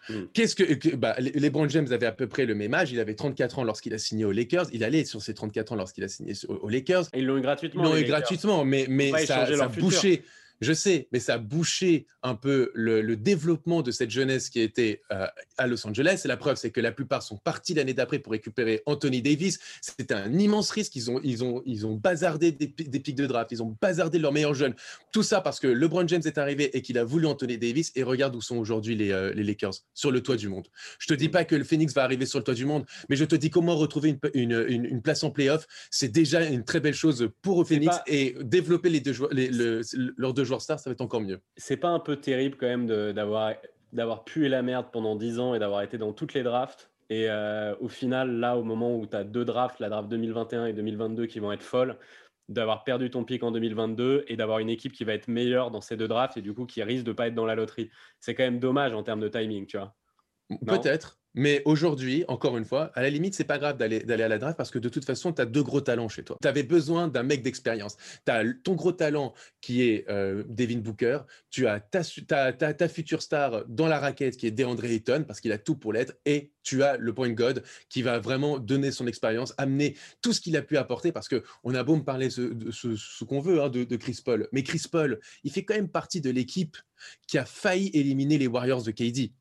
Hmm. 0.08 0.26
Qu'est-ce 0.34 0.56
que, 0.56 0.96
bah, 0.96 1.16
LeBron 1.18 1.68
James 1.68 1.88
avait 1.92 2.06
à 2.06 2.12
peu 2.12 2.28
près 2.28 2.46
le 2.46 2.54
même 2.54 2.76
âge. 2.76 2.92
Il 2.92 3.00
avait 3.00 3.16
34 3.16 3.60
ans 3.60 3.64
lorsqu'il 3.64 3.92
a 3.96 3.98
signé 3.98 4.24
aux 4.24 4.32
Lakers. 4.32 4.68
Il 4.72 4.84
allait 4.84 5.04
sur 5.04 5.20
ses 5.22 5.34
34 5.34 5.72
ans 5.72 5.76
lorsqu'il 5.76 6.04
a 6.04 6.08
signé 6.08 6.34
aux 6.48 6.70
Lakers. 6.70 7.06
ils 7.16 7.26
l'ont 7.26 7.38
eu 7.38 7.42
gratuitement. 7.42 7.84
Ils 7.84 7.90
l'ont 7.90 7.98
eu 7.98 8.04
gratuitement, 8.04 8.66
mais, 8.66 8.86
mais 8.88 9.10
ça, 9.26 9.48
ça 9.48 9.64
a 9.64 9.68
bouché. 9.68 10.24
Je 10.62 10.74
sais, 10.74 11.08
mais 11.12 11.20
ça 11.20 11.36
a 11.36 11.38
bouché 11.38 12.08
un 12.24 12.36
peu 12.36 12.72
le, 12.74 13.16
développement 13.16 13.82
de 13.82 13.92
cette 13.92 14.10
jeunesse 14.10 14.50
qui 14.50 14.60
était 14.60 15.02
euh, 15.12 15.28
à 15.58 15.68
Los 15.68 15.86
Angeles. 15.88 16.22
Et 16.26 16.28
la 16.28 16.38
preuve, 16.38 16.58
c'est 16.58 16.72
que 16.72 16.82
la 16.82 16.92
plupart 16.92 17.24
sont 17.24 17.38
partis 17.38 17.74
l'année 17.74 17.94
d'après 17.94 18.20
pour 18.20 18.32
récupérer 18.32 18.82
Anthony 18.86 19.22
Davis. 19.22 19.60
C'était 19.82 20.14
un 20.14 20.34
immense 20.38 20.72
risque. 20.72 20.96
Ils 20.96 21.12
ont, 21.12 21.20
ils 21.24 21.44
ont, 21.44 21.62
ils 21.66 21.86
ont 21.86 21.96
bazardé 21.96 22.52
des, 22.52 22.68
pics 22.68 23.16
de 23.16 23.26
draft. 23.26 23.52
Ils 23.52 23.64
ont 23.64 23.76
bazardé 23.80 24.20
leurs 24.20 24.32
meilleurs 24.32 24.54
jeunes. 24.54 24.74
Tout 25.12 25.24
ça 25.24 25.42
parce 25.42 25.60
que 25.60 25.68
LeBron 25.68 26.08
James 26.08 26.22
est 26.26 26.38
arrivé 26.38 26.76
et 26.76 26.82
qu'il 26.82 26.98
a 26.98 27.04
voulu 27.04 27.26
Anthony 27.28 27.58
Davis. 27.58 27.92
Et 27.96 28.04
regarde 28.04 28.36
où 28.36 28.42
sont 28.42 28.58
aujourd'hui 28.58 28.96
les, 28.96 29.12
euh, 29.12 29.34
les, 29.34 29.44
Lakers, 29.44 29.76
sur 29.94 30.12
le 30.12 30.22
toit 30.22 30.36
du 30.36 30.50
monde. 30.50 30.68
Je 31.00 31.08
te 31.08 31.14
dis 31.14 31.30
pas 31.30 31.46
que 31.46 31.56
le 31.56 31.64
Phoenix 31.64 31.94
va 31.94 32.04
arriver 32.04 32.26
sur 32.26 32.40
le 32.40 32.44
toit 32.44 32.54
du 32.54 32.66
monde, 32.66 32.86
mais 33.10 33.16
je 33.16 33.26
te 33.26 33.36
dis 33.36 33.50
comment 33.50 33.76
retrouver 33.76 34.18
une, 34.34 34.66
une, 34.68 34.86
une, 34.86 35.02
place 35.02 35.24
en 35.24 35.30
playoff. 35.30 35.68
C'est 35.92 36.12
déjà 36.12 36.44
une 36.44 36.64
très 36.64 36.80
belle 36.80 36.94
chose 36.94 37.30
pour 37.42 37.60
le 37.60 37.66
Phoenix 37.66 37.96
et 38.08 38.36
développer 38.42 38.90
les 38.90 39.00
deux 39.00 39.16
les, 39.32 39.50
leurs 40.18 40.34
deux 40.34 40.45
joueurs 40.46 40.62
stars, 40.62 40.80
ça 40.80 40.90
va 40.90 40.94
être 40.94 41.02
encore 41.02 41.22
mieux. 41.22 41.42
C'est 41.58 41.78
pas 41.78 41.90
un 41.90 42.00
peu 42.00 42.16
terrible 42.16 42.58
quand 42.58 42.68
même 42.68 42.88
d'avoir 42.88 43.54
d'avoir 43.94 44.26
pué 44.26 44.50
la 44.50 44.62
merde 44.62 44.88
pendant 44.92 45.16
10 45.16 45.40
ans 45.40 45.56
et 45.56 45.60
d'avoir 45.60 45.82
été 45.82 45.98
dans 45.98 46.12
toutes 46.12 46.34
les 46.34 46.44
drafts. 46.44 46.92
Et 47.10 47.30
euh, 47.30 47.76
au 47.80 47.88
final, 47.88 48.40
là, 48.40 48.58
au 48.58 48.64
moment 48.64 48.98
où 48.98 49.06
tu 49.06 49.16
as 49.16 49.24
deux 49.24 49.46
drafts, 49.46 49.80
la 49.80 49.90
draft 49.90 50.10
2021 50.10 50.66
et 50.66 50.74
2022 50.74 51.28
qui 51.28 51.40
vont 51.40 51.52
être 51.52 51.64
folles, 51.64 51.98
d'avoir 52.50 52.84
perdu 52.84 53.10
ton 53.10 53.24
pic 53.24 53.44
en 53.44 53.52
2022 53.52 54.26
et 54.28 54.36
d'avoir 54.36 54.60
une 54.60 54.70
équipe 54.70 54.92
qui 54.92 55.04
va 55.04 55.14
être 55.14 55.28
meilleure 55.28 55.72
dans 55.72 55.82
ces 55.82 55.98
deux 55.98 56.08
drafts 56.08 56.38
et 56.38 56.42
du 56.42 56.54
coup 56.54 56.66
qui 56.66 56.84
risque 56.84 57.06
de 57.06 57.12
pas 57.12 57.28
être 57.28 57.36
dans 57.36 57.46
la 57.46 57.56
loterie. 57.56 57.90
C'est 58.20 58.36
quand 58.36 58.44
même 58.44 58.60
dommage 58.60 58.94
en 58.94 59.04
termes 59.04 59.22
de 59.22 59.30
timing, 59.30 59.66
tu 59.66 59.78
vois. 59.78 59.96
Peut-être, 60.68 61.20
mais 61.36 61.62
aujourd'hui, 61.66 62.24
encore 62.30 62.58
une 62.58 62.66
fois, 62.66 62.92
à 62.96 63.02
la 63.02 63.10
limite, 63.10 63.36
c'est 63.36 63.44
pas 63.44 63.60
grave 63.60 63.78
d'aller 63.78 64.24
à 64.24 64.28
la 64.28 64.38
draft 64.38 64.58
parce 64.58 64.72
que 64.72 64.80
de 64.80 64.88
toute 64.88 65.04
façon, 65.04 65.34
tu 65.34 65.42
as 65.42 65.46
deux 65.46 65.64
gros 65.64 65.82
talents 65.82 66.08
chez 66.08 66.24
toi. 66.24 66.38
Tu 66.42 66.48
avais 66.48 66.64
besoin 66.64 67.10
d'un 67.10 67.24
mec 67.24 67.44
d'expérience. 67.44 67.98
Tu 68.26 68.32
as 68.32 68.44
ton 68.64 68.74
gros 68.74 68.94
talent 68.94 69.34
qui 69.60 69.84
est 69.84 70.10
euh, 70.10 70.44
Devin 70.48 70.78
Booker. 70.78 71.20
Tu 71.50 71.68
as 71.68 71.82
ta, 71.82 72.04
ta, 72.54 72.88
future 72.88 73.22
star 73.22 73.66
dans 73.68 73.88
la 73.88 74.00
raquette 74.00 74.38
qui 74.38 74.48
est 74.48 74.52
DeAndre 74.52 74.86
Ayton 74.86 75.26
parce 75.28 75.42
qu'il 75.42 75.52
a 75.52 75.58
tout 75.58 75.76
pour 75.76 75.92
l'être. 75.92 76.14
Et 76.26 76.52
tu 76.64 76.84
as 76.84 76.96
le 76.98 77.14
point 77.14 77.30
god 77.30 77.64
qui 77.90 78.02
va 78.02 78.20
vraiment 78.20 78.58
donner 78.58 78.92
son 78.92 79.06
expérience, 79.06 79.54
amener 79.58 79.98
tout 80.22 80.32
ce 80.32 80.40
qu'il 80.40 80.56
a 80.56 80.62
pu 80.62 80.78
apporter 80.78 81.12
parce 81.12 81.28
que 81.28 81.44
on 81.64 81.76
a 81.76 81.84
beau 81.84 81.98
me 81.98 82.04
parler 82.04 82.30
de 82.30 82.72
ce, 82.72 83.24
qu'on 83.26 83.42
veut 83.42 83.62
hein, 83.62 83.70
de, 83.70 83.96
Chris 83.98 84.20
Paul. 84.24 84.48
Mais 84.54 84.64
Chris 84.64 84.84
Paul, 84.90 85.20
il 85.44 85.52
fait 85.52 85.66
quand 85.66 85.76
même 85.76 85.90
partie 85.90 86.22
de 86.22 86.30
l'équipe 86.30 86.78
qui 87.28 87.38
a 87.38 87.46
failli 87.46 87.90
éliminer 87.94 88.38
les 88.38 88.48
Warriors 88.48 88.84
de 88.84 88.92
KD. 88.92 89.34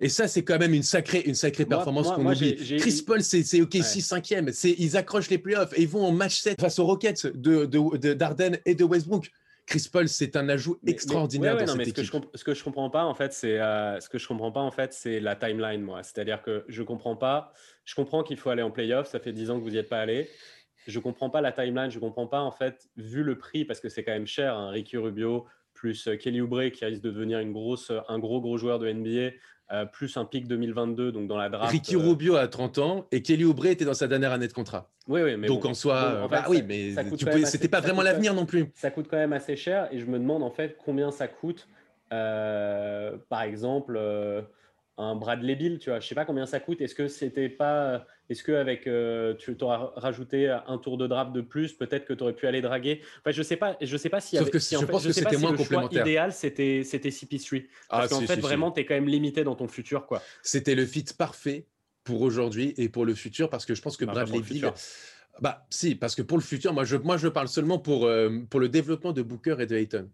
Et 0.00 0.08
ça, 0.08 0.28
c'est 0.28 0.44
quand 0.44 0.58
même 0.58 0.74
une 0.74 0.82
sacrée, 0.82 1.22
une 1.26 1.34
sacrée 1.34 1.64
performance 1.64 2.10
qu'on 2.10 2.24
oublie. 2.24 2.54
Chris 2.78 3.02
Paul, 3.04 3.22
c'est 3.22 3.60
OK, 3.60 3.74
6 3.74 4.12
5e. 4.12 4.74
Ils 4.78 4.96
accrochent 4.96 5.30
les 5.30 5.38
playoffs 5.38 5.76
et 5.76 5.82
ils 5.82 5.88
vont 5.88 6.04
en 6.04 6.12
match 6.12 6.40
7 6.40 6.60
face 6.60 6.78
aux 6.78 6.86
Rockets 6.86 7.26
de, 7.26 7.64
de, 7.64 8.14
d'Arden 8.14 8.58
et 8.64 8.74
de 8.74 8.84
Westbrook. 8.84 9.30
Chris 9.66 9.86
Paul, 9.92 10.08
c'est 10.08 10.34
un 10.36 10.48
ajout 10.48 10.78
extraordinaire 10.86 11.56
dans 11.58 11.66
cette 11.66 11.88
équipe. 11.88 12.04
Ce 12.04 12.10
que, 12.10 12.18
je, 12.18 12.38
ce 12.38 12.44
que 12.44 12.54
je 12.54 12.64
comprends 12.64 12.88
pas 12.88 13.04
en 13.04 13.14
fait, 13.14 13.34
c'est 13.34 13.60
euh, 13.60 14.00
ce 14.00 14.08
que 14.08 14.16
je 14.18 14.26
comprends 14.26 14.50
pas 14.50 14.60
en 14.60 14.70
fait, 14.70 14.94
c'est 14.94 15.20
la 15.20 15.36
timeline 15.36 15.82
moi. 15.82 16.02
C'est-à-dire 16.02 16.40
que 16.42 16.64
je 16.68 16.82
comprends 16.82 17.16
pas. 17.16 17.52
Je 17.84 17.94
comprends 17.94 18.22
qu'il 18.22 18.38
faut 18.38 18.48
aller 18.48 18.62
en 18.62 18.70
playoff. 18.70 19.08
Ça 19.08 19.20
fait 19.20 19.32
10 19.32 19.50
ans 19.50 19.58
que 19.58 19.64
vous 19.64 19.70
n'y 19.70 19.76
êtes 19.76 19.90
pas 19.90 20.00
allé. 20.00 20.30
Je 20.86 20.98
comprends 21.00 21.28
pas 21.28 21.42
la 21.42 21.52
timeline. 21.52 21.90
Je 21.90 21.98
comprends 21.98 22.26
pas 22.26 22.40
en 22.40 22.50
fait, 22.50 22.88
vu 22.96 23.22
le 23.22 23.36
prix 23.36 23.66
parce 23.66 23.80
que 23.80 23.90
c'est 23.90 24.04
quand 24.04 24.12
même 24.12 24.26
cher. 24.26 24.56
Hein, 24.56 24.70
Ricky 24.70 24.96
Rubio 24.96 25.44
plus 25.74 26.08
euh, 26.08 26.16
Kelly 26.16 26.40
Oubre 26.40 26.70
qui 26.70 26.86
risque 26.86 27.02
de 27.02 27.10
devenir 27.10 27.38
une 27.40 27.52
grosse, 27.52 27.92
un 28.08 28.18
gros 28.18 28.40
gros 28.40 28.56
joueur 28.56 28.78
de 28.78 28.90
NBA 28.90 29.36
euh, 29.70 29.84
plus 29.84 30.16
un 30.16 30.24
pic 30.24 30.48
2022, 30.48 31.12
donc 31.12 31.28
dans 31.28 31.36
la 31.36 31.48
draft. 31.48 31.70
Ricky 31.70 31.94
euh, 31.94 31.98
Rubio 31.98 32.36
a 32.36 32.48
30 32.48 32.78
ans 32.78 33.06
et 33.12 33.22
Kelly 33.22 33.44
Oubre 33.44 33.66
était 33.66 33.84
dans 33.84 33.94
sa 33.94 34.08
dernière 34.08 34.32
année 34.32 34.48
de 34.48 34.52
contrat. 34.52 34.88
Oui, 35.06 35.22
oui, 35.22 35.36
mais 35.36 35.46
donc 35.46 35.64
en 35.64 35.74
soi, 35.74 36.26
bah 36.30 36.44
oui, 36.48 36.62
mais 36.66 36.94
c'était 37.44 37.68
pas 37.68 37.80
vraiment 37.80 38.02
l'avenir 38.02 38.34
non 38.34 38.46
plus. 38.46 38.70
Ça 38.74 38.90
coûte 38.90 39.08
quand 39.10 39.16
même 39.16 39.32
assez 39.32 39.56
cher 39.56 39.88
et 39.92 39.98
je 39.98 40.06
me 40.06 40.18
demande 40.18 40.42
en 40.42 40.50
fait 40.50 40.76
combien 40.84 41.10
ça 41.10 41.28
coûte, 41.28 41.68
euh, 42.12 43.16
par 43.28 43.42
exemple 43.42 43.98
un 44.98 45.14
Bradley 45.14 45.54
Bill, 45.54 45.78
tu 45.78 45.90
vois. 45.90 46.00
Je 46.00 46.08
sais 46.08 46.14
pas 46.14 46.24
combien 46.24 46.44
ça 46.44 46.58
coûte. 46.60 46.80
Est-ce 46.80 46.94
que 46.94 47.06
c'était 47.06 47.48
pas, 47.48 48.04
est-ce 48.28 48.42
que 48.42 48.52
avec, 48.52 48.86
euh, 48.86 49.34
tu 49.34 49.56
auras 49.60 49.92
rajouté 49.94 50.48
un 50.48 50.76
tour 50.78 50.98
de 50.98 51.06
draft 51.06 51.32
de 51.32 51.40
plus, 51.40 51.72
peut-être 51.72 52.04
que 52.04 52.12
tu 52.12 52.22
aurais 52.22 52.34
pu 52.34 52.46
aller 52.46 52.60
draguer. 52.60 53.00
Enfin, 53.20 53.30
je 53.30 53.42
sais 53.42 53.56
pas, 53.56 53.76
je 53.80 53.96
sais 53.96 54.08
pas 54.08 54.20
si. 54.20 54.36
Sauf 54.36 54.50
que 54.50 54.58
je 54.58 54.84
pense 54.84 55.06
que 55.06 55.12
c'était 55.12 55.36
moins 55.38 55.56
complémentaire. 55.56 56.02
Idéal, 56.02 56.32
c'était 56.32 56.82
c'était 56.84 57.10
CP3. 57.10 57.66
Parce 57.88 58.06
ah, 58.06 58.08
qu'en 58.08 58.20
fait, 58.22 58.40
vraiment, 58.40 58.72
tu 58.72 58.80
es 58.80 58.84
quand 58.84 58.94
même 58.94 59.08
limité 59.08 59.44
dans 59.44 59.54
ton 59.54 59.68
futur, 59.68 60.06
quoi. 60.06 60.20
C'était 60.42 60.74
le 60.74 60.84
fit 60.84 61.06
parfait 61.16 61.66
pour 62.02 62.22
aujourd'hui 62.22 62.74
et 62.76 62.88
pour 62.88 63.06
le 63.06 63.14
futur, 63.14 63.48
parce 63.48 63.64
que 63.64 63.74
je 63.74 63.82
pense 63.82 63.96
que 63.96 64.04
bah, 64.04 64.12
Bradley 64.12 64.40
Bill. 64.40 64.72
Bah 65.40 65.66
si, 65.70 65.94
parce 65.94 66.14
que 66.16 66.22
pour 66.22 66.36
le 66.36 66.42
futur, 66.42 66.72
moi 66.72 66.84
je, 66.84 66.96
moi 66.96 67.16
je 67.16 67.28
parle 67.28 67.46
seulement 67.46 67.78
pour, 67.78 68.06
euh, 68.06 68.40
pour 68.50 68.58
le 68.58 68.68
développement 68.68 69.12
de 69.12 69.22
Booker 69.22 69.56
et 69.60 69.66
de 69.66 69.76
Hayton. 69.76 70.10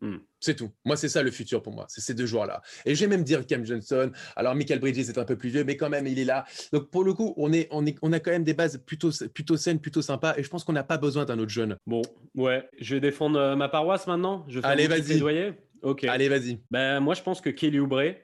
Hmm. 0.00 0.16
C'est 0.40 0.54
tout. 0.54 0.70
Moi, 0.84 0.96
c'est 0.96 1.08
ça 1.08 1.22
le 1.22 1.30
futur 1.30 1.62
pour 1.62 1.72
moi. 1.72 1.86
C'est 1.88 2.00
ces 2.00 2.12
deux 2.12 2.26
joueurs-là. 2.26 2.60
Et 2.84 2.94
je 2.94 3.00
vais 3.00 3.06
même 3.06 3.24
dire 3.24 3.46
Cam 3.46 3.64
Johnson. 3.64 4.12
Alors, 4.36 4.54
Michael 4.54 4.78
Bridges 4.78 4.98
est 4.98 5.18
un 5.18 5.24
peu 5.24 5.36
plus 5.36 5.48
vieux, 5.48 5.64
mais 5.64 5.76
quand 5.76 5.88
même, 5.88 6.06
il 6.06 6.18
est 6.18 6.24
là. 6.24 6.44
Donc, 6.72 6.90
pour 6.90 7.02
le 7.02 7.14
coup, 7.14 7.32
on, 7.36 7.52
est, 7.52 7.66
on, 7.70 7.86
est, 7.86 7.96
on 8.02 8.12
a 8.12 8.20
quand 8.20 8.30
même 8.30 8.44
des 8.44 8.54
bases 8.54 8.78
plutôt, 8.84 9.10
plutôt 9.32 9.56
saines, 9.56 9.80
plutôt 9.80 10.02
sympas. 10.02 10.34
Et 10.36 10.42
je 10.42 10.48
pense 10.50 10.64
qu'on 10.64 10.74
n'a 10.74 10.84
pas 10.84 10.98
besoin 10.98 11.24
d'un 11.24 11.38
autre 11.38 11.50
jeune. 11.50 11.76
Bon, 11.86 12.02
ouais. 12.34 12.68
Je 12.78 12.94
vais 12.96 13.00
défendre 13.00 13.38
euh, 13.38 13.56
ma 13.56 13.68
paroisse 13.68 14.06
maintenant. 14.06 14.44
Je 14.48 14.60
Allez, 14.62 14.86
vas-y. 14.86 15.54
Ok. 15.82 16.04
Allez, 16.04 16.28
vas-y. 16.28 16.60
Ben, 16.70 17.00
moi, 17.00 17.14
je 17.14 17.22
pense 17.22 17.40
que 17.40 17.50
Kelly 17.50 17.80
Oubre, 17.80 18.14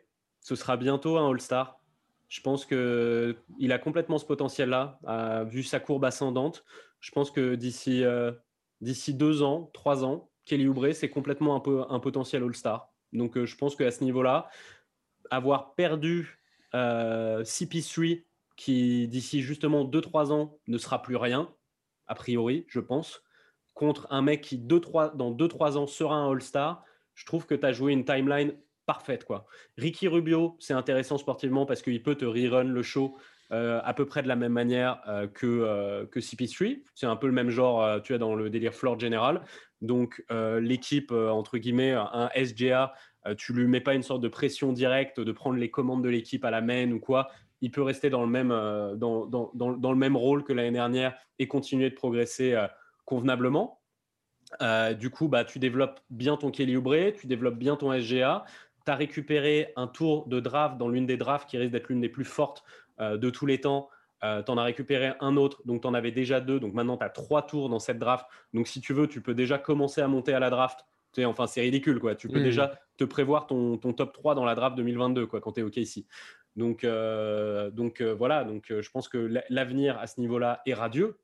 ce 0.40 0.54
sera 0.54 0.76
bientôt 0.76 1.16
un 1.16 1.30
All-Star. 1.30 1.80
Je 2.28 2.40
pense 2.40 2.64
qu'il 2.64 3.72
a 3.72 3.78
complètement 3.78 4.18
ce 4.18 4.24
potentiel-là, 4.24 4.98
vu 5.50 5.62
sa 5.62 5.80
courbe 5.80 6.04
ascendante. 6.04 6.64
Je 7.00 7.10
pense 7.10 7.30
que 7.30 7.56
d'ici 7.56 8.04
euh, 8.04 8.32
d'ici 8.80 9.14
deux 9.14 9.42
ans, 9.42 9.70
trois 9.72 10.04
ans, 10.04 10.30
Kelly 10.44 10.66
Oubre, 10.66 10.92
c'est 10.92 11.10
complètement 11.10 11.56
un, 11.56 11.60
peu, 11.60 11.84
un 11.88 12.00
potentiel 12.00 12.42
All-Star. 12.42 12.92
Donc 13.12 13.36
euh, 13.36 13.46
je 13.46 13.56
pense 13.56 13.76
qu'à 13.76 13.90
ce 13.90 14.02
niveau-là, 14.04 14.48
avoir 15.30 15.74
perdu 15.74 16.40
euh, 16.74 17.42
CP3, 17.42 18.24
qui 18.56 19.08
d'ici 19.08 19.40
justement 19.40 19.84
2-3 19.84 20.32
ans 20.32 20.58
ne 20.68 20.78
sera 20.78 21.02
plus 21.02 21.16
rien, 21.16 21.52
a 22.06 22.14
priori, 22.14 22.64
je 22.68 22.80
pense, 22.80 23.22
contre 23.74 24.06
un 24.10 24.22
mec 24.22 24.42
qui 24.42 24.58
deux, 24.58 24.80
trois, 24.80 25.10
dans 25.10 25.32
2-3 25.32 25.76
ans 25.78 25.86
sera 25.86 26.16
un 26.16 26.30
All-Star, 26.30 26.84
je 27.14 27.24
trouve 27.24 27.46
que 27.46 27.54
tu 27.54 27.64
as 27.64 27.72
joué 27.72 27.92
une 27.92 28.04
timeline 28.04 28.54
parfaite. 28.84 29.24
Quoi. 29.24 29.46
Ricky 29.78 30.08
Rubio, 30.08 30.56
c'est 30.60 30.74
intéressant 30.74 31.16
sportivement 31.16 31.66
parce 31.66 31.82
qu'il 31.82 32.02
peut 32.02 32.14
te 32.14 32.24
rerun 32.24 32.64
le 32.64 32.82
show 32.82 33.16
euh, 33.52 33.80
à 33.84 33.94
peu 33.94 34.06
près 34.06 34.22
de 34.22 34.28
la 34.28 34.36
même 34.36 34.52
manière 34.52 35.02
que, 35.34 36.04
que 36.10 36.20
CP3. 36.20 36.82
C'est 36.94 37.06
un 37.06 37.16
peu 37.16 37.26
le 37.26 37.32
même 37.32 37.50
genre, 37.50 38.02
tu 38.02 38.14
es 38.14 38.18
dans 38.18 38.34
le 38.34 38.50
délire 38.50 38.74
floor 38.74 38.98
général. 38.98 39.42
Donc, 39.82 40.24
euh, 40.30 40.60
l'équipe, 40.60 41.10
euh, 41.10 41.28
entre 41.28 41.58
guillemets, 41.58 41.92
un 41.92 42.30
SGA, 42.36 42.94
euh, 43.26 43.34
tu 43.34 43.52
lui 43.52 43.66
mets 43.66 43.80
pas 43.80 43.94
une 43.94 44.04
sorte 44.04 44.22
de 44.22 44.28
pression 44.28 44.72
directe 44.72 45.20
de 45.20 45.32
prendre 45.32 45.56
les 45.56 45.70
commandes 45.70 46.04
de 46.04 46.08
l'équipe 46.08 46.44
à 46.44 46.52
la 46.52 46.60
main 46.60 46.90
ou 46.92 47.00
quoi. 47.00 47.28
Il 47.60 47.72
peut 47.72 47.82
rester 47.82 48.08
dans 48.08 48.22
le 48.22 48.28
même, 48.28 48.48
dans, 48.96 49.50
le 49.54 49.94
même 49.96 50.16
rôle 50.16 50.42
que 50.42 50.52
l'année 50.52 50.72
dernière 50.72 51.14
et 51.38 51.46
continuer 51.46 51.90
de 51.90 51.94
progresser 51.94 52.56
convenablement. 53.04 53.80
du 54.98 55.10
coup, 55.10 55.28
bah, 55.28 55.44
tu 55.44 55.60
développes 55.60 56.00
bien 56.10 56.36
ton 56.36 56.50
Kelly 56.50 56.76
tu 57.16 57.28
développes 57.28 57.58
bien 57.58 57.76
ton 57.76 57.96
SGA. 57.96 58.44
Tu 58.84 58.90
as 58.90 58.96
récupéré 58.96 59.72
un 59.76 59.86
tour 59.86 60.26
de 60.26 60.40
draft 60.40 60.76
dans 60.76 60.88
l'une 60.88 61.06
des 61.06 61.16
drafts 61.16 61.48
qui 61.48 61.56
risque 61.56 61.70
d'être 61.70 61.88
l'une 61.88 62.00
des 62.00 62.08
plus 62.08 62.24
fortes 62.24 62.64
de 62.98 63.30
tous 63.30 63.46
les 63.46 63.60
temps 63.60 63.88
euh, 64.24 64.42
tu 64.42 64.52
en 64.52 64.58
as 64.58 64.62
récupéré 64.62 65.14
un 65.20 65.36
autre, 65.36 65.62
donc 65.64 65.82
tu 65.82 65.88
en 65.88 65.94
avais 65.94 66.12
déjà 66.12 66.40
deux, 66.40 66.60
donc 66.60 66.74
maintenant 66.74 66.96
tu 66.96 67.04
as 67.04 67.10
trois 67.10 67.42
tours 67.42 67.68
dans 67.68 67.80
cette 67.80 67.98
draft. 67.98 68.26
Donc 68.54 68.68
si 68.68 68.80
tu 68.80 68.92
veux, 68.92 69.08
tu 69.08 69.20
peux 69.20 69.34
déjà 69.34 69.58
commencer 69.58 70.00
à 70.00 70.08
monter 70.08 70.32
à 70.32 70.38
la 70.38 70.50
draft. 70.50 70.80
Tu 71.12 71.24
enfin, 71.24 71.46
c'est 71.46 71.60
ridicule, 71.60 71.98
quoi. 71.98 72.14
Tu 72.14 72.28
peux 72.28 72.40
hmm. 72.40 72.44
déjà 72.44 72.80
te 72.96 73.04
prévoir 73.04 73.46
ton, 73.46 73.76
top 73.78 74.14
3 74.14 74.34
dans 74.34 74.44
la 74.44 74.54
draft 74.54 74.76
2022, 74.76 75.26
quoi, 75.26 75.40
quand 75.40 75.52
tu 75.52 75.60
es 75.60 75.62
OK 75.62 75.76
ici. 75.76 76.06
Donc, 76.56 76.84
euh, 76.84 77.70
donc 77.70 78.00
euh, 78.00 78.14
voilà, 78.14 78.44
donc, 78.44 78.66
je 78.68 78.90
pense 78.90 79.08
que 79.08 79.42
l'avenir 79.50 79.98
à 79.98 80.06
ce 80.06 80.20
niveau-là 80.20 80.62
est 80.66 80.74
radieux. 80.74 81.18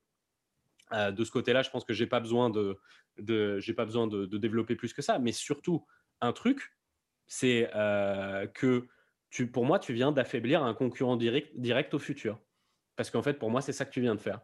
de 0.92 1.24
ce 1.24 1.30
côté-là, 1.30 1.62
je 1.62 1.70
pense 1.70 1.84
que 1.84 1.94
j'ai 1.94 2.06
pas 2.06 2.20
besoin 2.20 2.50
de, 2.50 2.78
de 3.18 3.60
j'ai 3.60 3.74
pas 3.74 3.84
besoin 3.84 4.08
de, 4.08 4.26
développer 4.26 4.74
plus 4.74 4.92
que 4.92 5.02
ça. 5.02 5.18
Mais 5.18 5.32
surtout, 5.32 5.86
un 6.20 6.32
truc, 6.32 6.76
c'est 7.28 7.70
que 8.54 8.88
tu, 9.30 9.46
pour 9.50 9.64
moi, 9.64 9.78
tu 9.78 9.92
viens 9.92 10.10
d'affaiblir 10.10 10.64
un 10.64 10.74
concurrent 10.74 11.16
direct, 11.16 11.52
direct 11.56 11.94
au 11.94 11.98
futur. 11.98 12.38
Parce 12.98 13.10
qu'en 13.10 13.22
fait, 13.22 13.34
pour 13.34 13.48
moi, 13.48 13.62
c'est 13.62 13.72
ça 13.72 13.84
que 13.84 13.92
tu 13.92 14.00
viens 14.00 14.16
de 14.16 14.20
faire. 14.20 14.40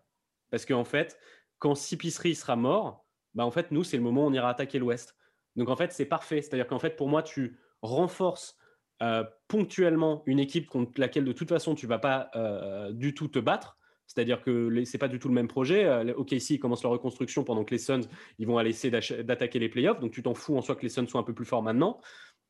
Parce 0.51 0.65
qu'en 0.65 0.85
fait, 0.85 1.19
quand 1.59 1.75
Sipisserie 1.75 2.37
sera 2.37 2.55
mort, 2.55 3.05
bah 3.35 3.45
en 3.45 3.51
fait, 3.51 3.73
nous, 3.73 3.83
c'est 3.83 3.97
le 3.97 4.03
moment 4.05 4.25
où 4.25 4.29
on 4.29 4.33
ira 4.33 4.49
attaquer 4.49 4.79
l'Ouest. 4.79 5.17
Donc 5.57 5.69
en 5.69 5.75
fait, 5.75 5.93
c'est 5.93 6.05
parfait. 6.05 6.41
C'est-à-dire 6.41 6.69
qu'en 6.69 6.79
fait, 6.79 6.95
pour 6.95 7.09
moi, 7.09 7.25
tu 7.25 7.59
renforces 7.83 8.57
euh, 9.03 9.25
ponctuellement 9.49 10.23
une 10.27 10.39
équipe 10.39 10.69
contre 10.69 11.01
laquelle 11.01 11.25
de 11.25 11.33
toute 11.33 11.49
façon 11.49 11.75
tu 11.75 11.89
vas 11.89 11.99
pas 11.99 12.31
euh, 12.37 12.93
du 12.93 13.13
tout 13.13 13.27
te 13.27 13.41
battre. 13.41 13.77
C'est-à-dire 14.07 14.41
que 14.41 14.85
c'est 14.85 14.99
pas 14.99 15.09
du 15.09 15.19
tout 15.19 15.27
le 15.27 15.35
même 15.35 15.49
projet. 15.49 15.85
Euh, 15.85 16.15
OKC 16.15 16.51
ils 16.51 16.59
commencent 16.61 16.85
leur 16.85 16.93
reconstruction 16.93 17.43
pendant 17.43 17.65
que 17.65 17.73
les 17.73 17.79
Suns 17.79 18.03
ils 18.39 18.47
vont 18.47 18.57
aller 18.57 18.71
essayer 18.71 18.93
d'attaquer 19.25 19.59
les 19.59 19.69
playoffs. 19.69 19.99
Donc 19.99 20.13
tu 20.13 20.23
t'en 20.23 20.35
fous 20.35 20.57
en 20.57 20.63
soi 20.63 20.77
que 20.77 20.83
les 20.83 20.91
Suns 20.91 21.09
soient 21.09 21.21
un 21.21 21.25
peu 21.25 21.35
plus 21.35 21.45
forts 21.45 21.65
maintenant. 21.65 21.99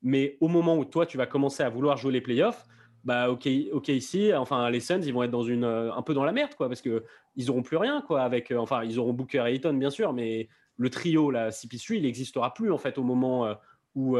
Mais 0.03 0.37
au 0.43 0.49
moment 0.49 0.77
où 0.77 0.85
toi 0.85 1.07
tu 1.07 1.17
vas 1.17 1.27
commencer 1.27 1.63
à 1.63 1.71
vouloir 1.71 1.97
jouer 1.97 2.13
les 2.13 2.21
playoffs, 2.21 2.67
bah 3.05 3.31
ok, 3.31 3.49
ok 3.73 3.89
ici, 3.89 4.33
enfin 4.35 4.71
les 4.71 4.81
Suns, 4.81 5.03
ils 5.03 5.13
vont 5.13 5.23
être 5.23 5.31
dans 5.31 5.43
une 5.43 5.65
euh, 5.65 5.93
un 5.93 6.03
peu 6.03 6.15
dans 6.15 6.25
la 6.25 6.33
merde 6.33 6.55
quoi, 6.55 6.69
parce 6.69 6.81
que 6.81 7.05
ils 7.37 7.51
auront 7.51 7.63
plus 7.63 7.77
rien 7.77 8.03
quoi 8.07 8.23
avec, 8.23 8.51
euh, 8.51 8.57
enfin 8.57 8.83
ils 8.83 8.99
auront 8.99 9.13
Booker 9.13 9.45
et 9.47 9.55
Ayton 9.55 9.75
bien 9.75 9.91
sûr, 9.91 10.13
mais 10.13 10.49
le 10.77 10.91
trio 10.91 11.31
là, 11.31 11.51
CP3, 11.51 11.97
il 11.97 12.03
n'existera 12.03 12.55
plus 12.55 12.73
en 12.73 12.79
fait 12.79 12.97
au 12.97 13.03
moment 13.03 13.47
euh, 13.47 13.55
où, 13.95 14.17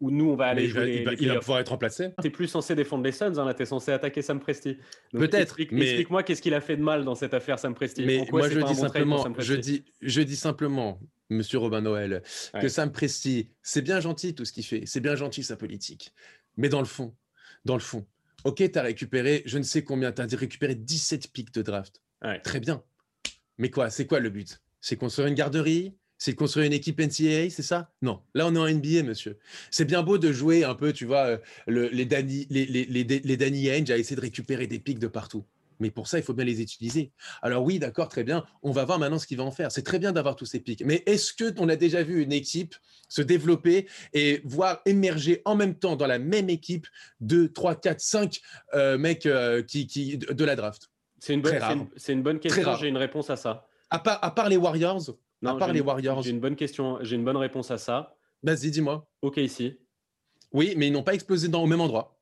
où 0.00 0.10
nous 0.10 0.30
on 0.30 0.36
va 0.36 0.46
aller 0.46 0.66
jouer. 0.66 1.04
Il, 1.20 1.28
va, 1.28 1.38
pouvoir 1.38 1.60
être 1.60 1.68
remplacé. 1.68 2.10
T'es 2.22 2.30
plus 2.30 2.48
censé 2.48 2.74
défendre 2.74 3.04
les 3.04 3.12
Suns, 3.12 3.38
hein, 3.38 3.44
là 3.44 3.52
t'es 3.52 3.66
censé 3.66 3.92
attaquer 3.92 4.22
Sam 4.22 4.40
Presti. 4.40 4.78
Peut-être. 5.12 5.56
mais... 5.70 5.82
Explique-moi 5.82 6.22
qu'est-ce 6.22 6.40
qu'il 6.40 6.54
a 6.54 6.62
fait 6.62 6.78
de 6.78 6.82
mal 6.82 7.04
dans 7.04 7.14
cette 7.14 7.34
affaire 7.34 7.58
Sam 7.58 7.74
Presti. 7.74 8.06
Mais 8.06 8.26
moi 8.32 8.48
je 8.48 8.60
dis 8.60 8.74
simplement, 8.74 9.26
je 9.38 9.54
dis, 9.54 9.84
je 10.00 10.22
dis 10.22 10.36
simplement, 10.36 10.98
Monsieur 11.28 11.58
Robin 11.58 11.82
Noël, 11.82 12.22
que 12.58 12.68
Sam 12.68 12.90
Presti, 12.90 13.50
c'est 13.62 13.82
bien 13.82 14.00
gentil 14.00 14.34
tout 14.34 14.46
ce 14.46 14.52
qu'il 14.54 14.64
fait, 14.64 14.84
c'est 14.86 15.00
bien 15.00 15.14
gentil 15.14 15.42
sa 15.42 15.56
politique, 15.56 16.14
mais 16.56 16.70
dans 16.70 16.80
le 16.80 16.86
fond 16.86 17.14
dans 17.68 17.74
le 17.74 17.80
fond. 17.80 18.04
Ok, 18.44 18.56
tu 18.56 18.78
as 18.78 18.82
récupéré, 18.82 19.42
je 19.44 19.58
ne 19.58 19.62
sais 19.62 19.84
combien, 19.84 20.10
tu 20.10 20.22
as 20.22 20.26
récupéré 20.36 20.74
17 20.74 21.30
pics 21.32 21.52
de 21.52 21.62
draft. 21.62 22.00
Très 22.42 22.60
bien. 22.60 22.82
Mais 23.58 23.70
quoi, 23.70 23.90
c'est 23.90 24.06
quoi 24.06 24.20
le 24.20 24.30
but? 24.30 24.60
C'est 24.80 24.96
construire 24.96 25.28
une 25.28 25.34
garderie? 25.34 25.94
C'est 26.16 26.34
construire 26.34 26.66
une 26.66 26.72
équipe 26.72 26.98
NCAA, 26.98 27.50
c'est 27.50 27.62
ça? 27.62 27.92
Non. 28.02 28.22
Là, 28.34 28.46
on 28.46 28.54
est 28.54 28.58
en 28.58 28.68
NBA, 28.68 29.02
monsieur. 29.04 29.38
C'est 29.70 29.84
bien 29.84 30.02
beau 30.02 30.18
de 30.18 30.32
jouer 30.32 30.64
un 30.64 30.74
peu, 30.74 30.92
tu 30.92 31.04
vois, 31.04 31.38
euh, 31.68 31.88
les, 31.92 32.06
Danny, 32.06 32.46
les, 32.50 32.64
les, 32.66 32.84
les 32.86 33.36
Danny 33.36 33.70
Ainge 33.70 33.90
à 33.90 33.98
essayer 33.98 34.16
de 34.16 34.20
récupérer 34.20 34.66
des 34.66 34.80
pics 34.80 34.98
de 34.98 35.06
partout. 35.06 35.44
Mais 35.80 35.90
pour 35.90 36.08
ça, 36.08 36.18
il 36.18 36.24
faut 36.24 36.34
bien 36.34 36.44
les 36.44 36.60
utiliser. 36.60 37.12
Alors 37.42 37.62
oui, 37.64 37.78
d'accord, 37.78 38.08
très 38.08 38.24
bien. 38.24 38.44
On 38.62 38.72
va 38.72 38.84
voir 38.84 38.98
maintenant 38.98 39.18
ce 39.18 39.26
qu'il 39.26 39.36
va 39.36 39.44
en 39.44 39.50
faire. 39.50 39.70
C'est 39.72 39.82
très 39.82 39.98
bien 39.98 40.12
d'avoir 40.12 40.36
tous 40.36 40.46
ces 40.46 40.60
pics. 40.60 40.82
Mais 40.84 41.02
est-ce 41.06 41.32
que 41.32 41.52
on 41.58 41.68
a 41.68 41.76
déjà 41.76 42.02
vu 42.02 42.22
une 42.22 42.32
équipe 42.32 42.74
se 43.08 43.22
développer 43.22 43.88
et 44.12 44.42
voir 44.44 44.80
émerger 44.84 45.42
en 45.44 45.56
même 45.56 45.74
temps 45.74 45.96
dans 45.96 46.06
la 46.06 46.18
même 46.18 46.50
équipe 46.50 46.86
deux, 47.20 47.50
trois, 47.52 47.74
quatre, 47.74 48.00
cinq 48.00 48.40
euh, 48.74 48.98
mecs 48.98 49.26
euh, 49.26 49.62
qui, 49.62 49.86
qui, 49.86 50.18
de 50.18 50.44
la 50.44 50.56
draft? 50.56 50.90
C'est 51.18 51.34
une, 51.34 51.42
une, 52.08 52.22
bonne 52.22 52.38
question. 52.38 52.76
J'ai 52.76 52.88
une 52.88 52.96
réponse 52.96 53.30
à 53.30 53.36
ça. 53.36 53.66
À 53.90 53.98
part, 53.98 54.18
à 54.22 54.30
part 54.30 54.48
les 54.48 54.56
Warriors? 54.56 55.02
Non, 55.42 55.56
à 55.56 55.58
part 55.58 55.72
les 55.72 55.80
Warriors. 55.80 56.22
J'ai 56.22 56.30
une 56.30 56.40
bonne 56.40 56.56
question. 56.56 56.98
J'ai 57.02 57.16
une 57.16 57.24
bonne 57.24 57.36
réponse 57.36 57.70
à 57.70 57.78
ça. 57.78 58.16
Vas-y, 58.42 58.70
dis-moi. 58.70 59.08
Ok, 59.22 59.38
ici. 59.38 59.78
Oui, 60.52 60.74
mais 60.76 60.88
ils 60.88 60.92
n'ont 60.92 61.02
pas 61.02 61.14
explosé 61.14 61.48
dans, 61.48 61.62
au 61.62 61.66
même 61.66 61.80
endroit. 61.80 62.17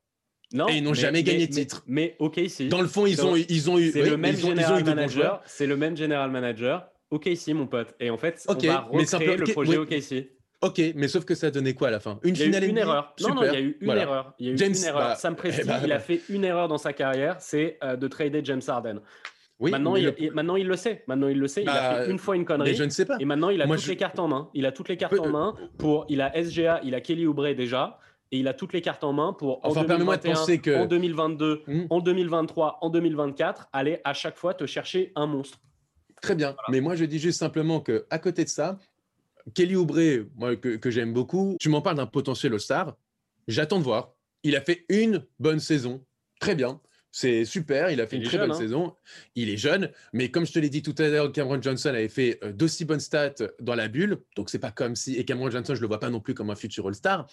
Non, 0.53 0.69
et 0.69 0.77
ils 0.77 0.83
n'ont 0.83 0.95
jamais 0.95 1.23
gagné 1.23 1.47
de 1.47 1.53
titre. 1.53 1.83
Mais, 1.87 2.15
ok, 2.19 2.41
si. 2.49 2.69
Dans 2.69 2.81
le 2.81 2.89
fond, 2.89 3.07
ils, 3.07 3.25
ont, 3.25 3.35
ils 3.37 3.71
ont 3.71 3.79
eu. 3.79 3.91
C'est 3.91 4.09
le 4.09 4.17
même 4.17 4.37
général 4.37 4.85
manager. 4.85 5.43
C'est 5.47 5.67
le 5.67 5.77
même 5.77 5.97
général 5.97 6.31
manager. 6.31 6.87
Ok, 7.11 7.27
ici, 7.27 7.55
mon 7.55 7.67
pote. 7.67 7.95
Et 8.01 8.11
en 8.11 8.17
fait, 8.17 8.45
on 8.49 8.55
va 8.55 8.81
recréer 8.81 9.37
le 9.37 9.53
projet 9.53 9.77
OK, 9.77 9.91
ici. 9.93 10.29
Ok, 10.63 10.81
mais 10.95 11.07
sauf 11.09 11.25
que 11.25 11.35
ça 11.35 11.49
a 11.49 11.51
donné 11.51 11.75
quoi 11.75 11.89
à 11.89 11.91
la 11.91 12.01
fin? 12.01 12.19
Une 12.23 12.35
finale 12.35 12.65
Une 12.65 12.79
erreur. 12.79 13.15
Non, 13.21 13.35
non, 13.35 13.43
il 13.43 13.53
y 13.53 13.57
a 13.57 13.61
eu 13.61 13.77
une 13.81 13.91
erreur. 13.91 14.35
Il 14.39 14.47
y 14.47 14.49
a 14.49 14.53
eu 14.53 14.69
une 14.69 14.85
erreur. 14.85 15.09
Bah, 15.09 15.15
Sam 15.15 15.37
Presti, 15.37 15.61
eh 15.65 15.67
ben, 15.67 15.81
il 15.85 15.93
a 15.93 15.99
fait 15.99 16.23
une 16.31 16.45
erreur 16.45 16.69
dans 16.69 16.79
sa 16.79 16.93
carrière, 16.93 17.37
c'est 17.41 17.79
euh, 17.85 17.97
de 17.97 18.09
trader 18.09 18.41
James 18.43 18.63
Harden. 18.67 19.01
Oui, 19.59 19.71
maintenant, 19.71 19.97
il, 19.97 20.15
maintenant, 20.33 20.57
il 20.57 20.67
le 20.67 20.77
sait. 20.77 21.05
Maintenant, 21.07 21.29
il 21.29 21.39
le 21.39 21.49
sait. 21.49 21.63
il 21.63 21.69
a 21.69 21.73
bah, 21.73 22.05
fait 22.05 22.11
une 22.11 22.19
fois 22.19 22.37
une 22.37 22.45
connerie. 22.45 22.75
je 22.75 22.85
ne 22.85 22.91
sais 22.91 23.05
pas. 23.05 23.17
Et 23.21 23.25
maintenant, 23.25 23.51
il 23.51 23.61
a 23.63 23.67
toutes 23.67 23.87
les 23.87 23.97
cartes 23.97 24.19
en 24.19 24.29
main. 24.29 24.51
Il 24.55 24.67
a 24.67 24.73
toutes 24.73 24.89
les 24.89 24.97
cartes 24.97 25.19
en 25.19 25.29
main 25.29 25.55
pour. 25.79 26.07
Il 26.09 26.21
a 26.21 26.33
SGA, 26.43 26.81
il 26.85 26.95
a 26.95 27.01
Kelly 27.01 27.27
Oubre 27.27 27.55
déjà. 27.55 27.99
Et 28.33 28.39
il 28.39 28.49
a 28.49 28.55
toutes 28.55 28.73
les 28.73 28.83
cartes 28.83 29.05
en 29.05 29.13
main 29.13 29.33
pour 29.33 29.61
enfin, 29.63 29.83
en 29.83 29.85
2021, 29.85 30.33
de 30.33 30.37
penser 30.37 30.59
que... 30.59 30.83
en 30.83 30.87
2022, 30.87 31.63
hmm. 31.67 31.87
en 31.91 32.01
2023, 32.01 32.79
en 32.81 32.91
2024, 32.91 33.69
aller 33.73 34.01
à 34.05 34.15
chaque 34.15 34.37
fois 34.37 34.55
te 34.55 34.67
chercher 34.67 35.13
un 35.15 35.27
monstre. 35.27 35.61
Très 36.23 36.35
bien. 36.35 36.57
Mais 36.71 36.81
moi, 36.81 36.97
je 36.97 37.05
dis 37.05 37.19
juste 37.19 37.39
simplement 37.39 37.81
que 37.81 38.07
à 38.11 38.19
côté 38.19 38.45
de 38.45 38.49
ça, 38.49 38.79
Kelly 39.55 39.77
Oubre, 39.77 40.27
moi 40.37 40.57
que, 40.57 40.91
j'aime 40.91 41.13
beaucoup, 41.13 41.57
tu 41.61 41.69
m'en 41.69 41.81
parles 41.81 41.97
d'un 41.97 42.07
potentiel 42.07 42.53
All-Star. 42.53 42.97
J'attends 43.49 43.79
de 43.79 43.85
voir. 43.85 44.13
Il 44.43 44.57
a 44.57 44.61
fait 44.61 44.85
une 44.89 45.25
bonne 45.39 45.61
saison. 45.61 46.05
Très 46.41 46.55
bien. 46.55 46.81
C'est 47.13 47.47
super, 47.47 47.91
il 47.91 48.01
a 48.03 48.07
fait 48.07 48.17
une 48.17 48.25
très 48.25 48.37
bonne 48.37 48.51
hein. 48.51 48.55
saison. 48.55 48.95
Il 49.37 49.49
est 49.49 49.57
jeune, 49.57 49.91
mais 50.13 50.31
comme 50.31 50.45
je 50.45 50.53
te 50.53 50.59
l'ai 50.59 50.69
dit 50.69 50.83
tout 50.83 50.95
à 50.99 51.09
l'heure, 51.09 51.33
Cameron 51.33 51.63
Johnson 51.63 51.89
avait 51.89 52.11
fait 52.11 52.39
euh, 52.43 52.53
d'aussi 52.53 52.85
bonnes 52.85 53.01
stats 53.01 53.37
dans 53.59 53.75
la 53.75 53.89
bulle. 53.89 54.19
Donc, 54.37 54.51
c'est 54.51 54.59
pas 54.59 54.71
comme 54.71 54.95
si. 54.97 55.17
Et 55.17 55.25
Cameron 55.25 55.51
Johnson, 55.51 55.75
je 55.75 55.81
le 55.81 55.87
vois 55.87 55.99
pas 55.99 56.11
non 56.11 56.21
plus 56.21 56.35
comme 56.35 56.51
un 56.51 56.57
futur 56.57 56.87
All-Star. 56.89 57.27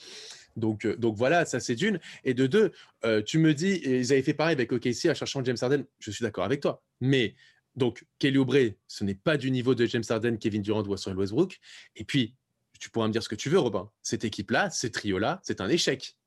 Donc, 0.55 0.85
euh, 0.85 0.95
donc 0.95 1.15
voilà, 1.15 1.45
ça 1.45 1.59
c'est 1.59 1.75
d'une. 1.75 1.99
Et 2.23 2.33
de 2.33 2.47
deux, 2.47 2.71
euh, 3.05 3.21
tu 3.21 3.37
me 3.37 3.53
dis, 3.53 3.81
ils 3.83 4.11
avaient 4.11 4.21
fait 4.21 4.33
pareil 4.33 4.53
avec 4.53 4.71
OKC 4.71 5.09
en 5.09 5.13
cherchant 5.13 5.43
James 5.43 5.57
Harden. 5.59 5.83
Je 5.99 6.11
suis 6.11 6.23
d'accord 6.23 6.43
avec 6.43 6.61
toi. 6.61 6.81
Mais 7.01 7.35
donc, 7.75 8.05
Kelly 8.19 8.37
Oubre, 8.37 8.73
ce 8.87 9.03
n'est 9.03 9.15
pas 9.15 9.37
du 9.37 9.51
niveau 9.51 9.75
de 9.75 9.85
James 9.85 10.03
Harden, 10.07 10.37
Kevin 10.37 10.61
Durant 10.61 10.83
ou 10.83 10.91
Russell 10.91 11.17
Westbrook. 11.17 11.59
Et 11.95 12.03
puis, 12.03 12.35
tu 12.79 12.89
pourras 12.89 13.07
me 13.07 13.13
dire 13.13 13.23
ce 13.23 13.29
que 13.29 13.35
tu 13.35 13.49
veux, 13.49 13.59
Robin. 13.59 13.89
Cette 14.01 14.25
équipe-là, 14.25 14.69
ce 14.69 14.87
trio-là, 14.87 15.39
c'est 15.43 15.61
un 15.61 15.69
échec 15.69 16.17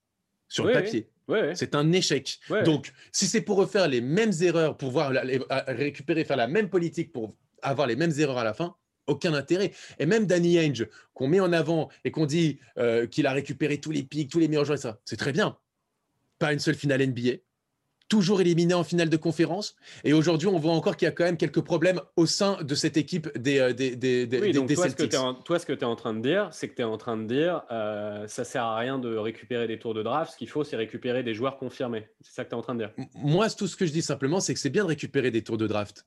sur 0.49 0.65
le 0.65 0.73
papier. 0.73 1.09
c'est 1.55 1.75
un 1.75 1.91
échec. 1.91 2.39
Donc, 2.65 2.91
si 3.11 3.27
c'est 3.27 3.41
pour 3.41 3.57
refaire 3.57 3.87
les 3.87 4.01
mêmes 4.01 4.33
erreurs, 4.41 4.77
pour 4.77 4.91
voir 4.91 5.11
récupérer, 5.67 6.25
faire 6.25 6.37
la 6.37 6.47
même 6.47 6.69
politique 6.69 7.11
pour 7.11 7.35
avoir 7.61 7.87
les 7.87 7.95
mêmes 7.95 8.13
erreurs 8.17 8.37
à 8.37 8.43
la 8.43 8.53
fin, 8.53 8.75
aucun 9.07 9.33
intérêt. 9.33 9.71
Et 9.99 10.05
même 10.05 10.25
Danny 10.25 10.59
Ainge, 10.59 10.87
qu'on 11.13 11.27
met 11.27 11.39
en 11.39 11.53
avant 11.53 11.89
et 12.03 12.11
qu'on 12.11 12.25
dit 12.25 12.59
euh, 12.77 13.07
qu'il 13.07 13.25
a 13.25 13.31
récupéré 13.31 13.79
tous 13.79 13.91
les 13.91 14.03
pics, 14.03 14.29
tous 14.29 14.39
les 14.39 14.47
meilleurs 14.47 14.65
joueurs, 14.65 14.77
ça, 14.79 14.99
c'est 15.05 15.17
très 15.17 15.31
bien. 15.31 15.57
Pas 16.39 16.53
une 16.53 16.59
seule 16.59 16.75
finale 16.75 17.05
NBA, 17.07 17.37
toujours 18.09 18.41
éliminé 18.41 18.73
en 18.73 18.83
finale 18.83 19.09
de 19.09 19.17
conférence. 19.17 19.75
Et 20.03 20.13
aujourd'hui, 20.13 20.47
on 20.47 20.59
voit 20.59 20.73
encore 20.73 20.95
qu'il 20.95 21.05
y 21.05 21.09
a 21.09 21.11
quand 21.11 21.23
même 21.23 21.37
quelques 21.37 21.61
problèmes 21.61 22.01
au 22.15 22.25
sein 22.25 22.61
de 22.63 22.75
cette 22.75 22.97
équipe 22.97 23.35
des, 23.37 23.59
euh, 23.59 23.73
des, 23.73 23.95
des, 23.95 24.27
oui, 24.39 24.51
donc 24.53 24.73
toi, 24.73 24.89
Ce 24.89 24.95
que 24.95 25.43
toi, 25.43 25.59
ce 25.59 25.65
que 25.65 25.73
tu 25.73 25.81
es 25.81 25.85
en 25.85 25.95
train 25.95 26.13
de 26.13 26.21
dire, 26.21 26.49
c'est 26.51 26.69
que 26.69 26.75
tu 26.75 26.81
es 26.81 26.85
en 26.85 26.97
train 26.97 27.17
de 27.17 27.25
dire 27.25 27.63
euh, 27.71 28.27
ça 28.27 28.43
sert 28.43 28.63
à 28.63 28.77
rien 28.77 28.99
de 28.99 29.15
récupérer 29.15 29.67
des 29.67 29.79
tours 29.79 29.93
de 29.93 30.03
draft. 30.03 30.33
Ce 30.33 30.37
qu'il 30.37 30.49
faut, 30.49 30.63
c'est 30.63 30.77
récupérer 30.77 31.23
des 31.23 31.33
joueurs 31.33 31.57
confirmés. 31.57 32.07
C'est 32.21 32.33
ça 32.33 32.43
que 32.45 32.49
tu 32.49 32.55
es 32.55 32.57
en 32.57 32.61
train 32.61 32.75
de 32.75 32.79
dire. 32.79 32.91
Moi, 33.15 33.49
tout 33.49 33.67
ce 33.67 33.75
que 33.75 33.85
je 33.85 33.91
dis 33.91 34.01
simplement, 34.01 34.39
c'est 34.39 34.53
que 34.53 34.59
c'est 34.59 34.69
bien 34.69 34.83
de 34.83 34.89
récupérer 34.89 35.31
des 35.31 35.43
tours 35.43 35.57
de 35.57 35.67
draft. 35.67 36.05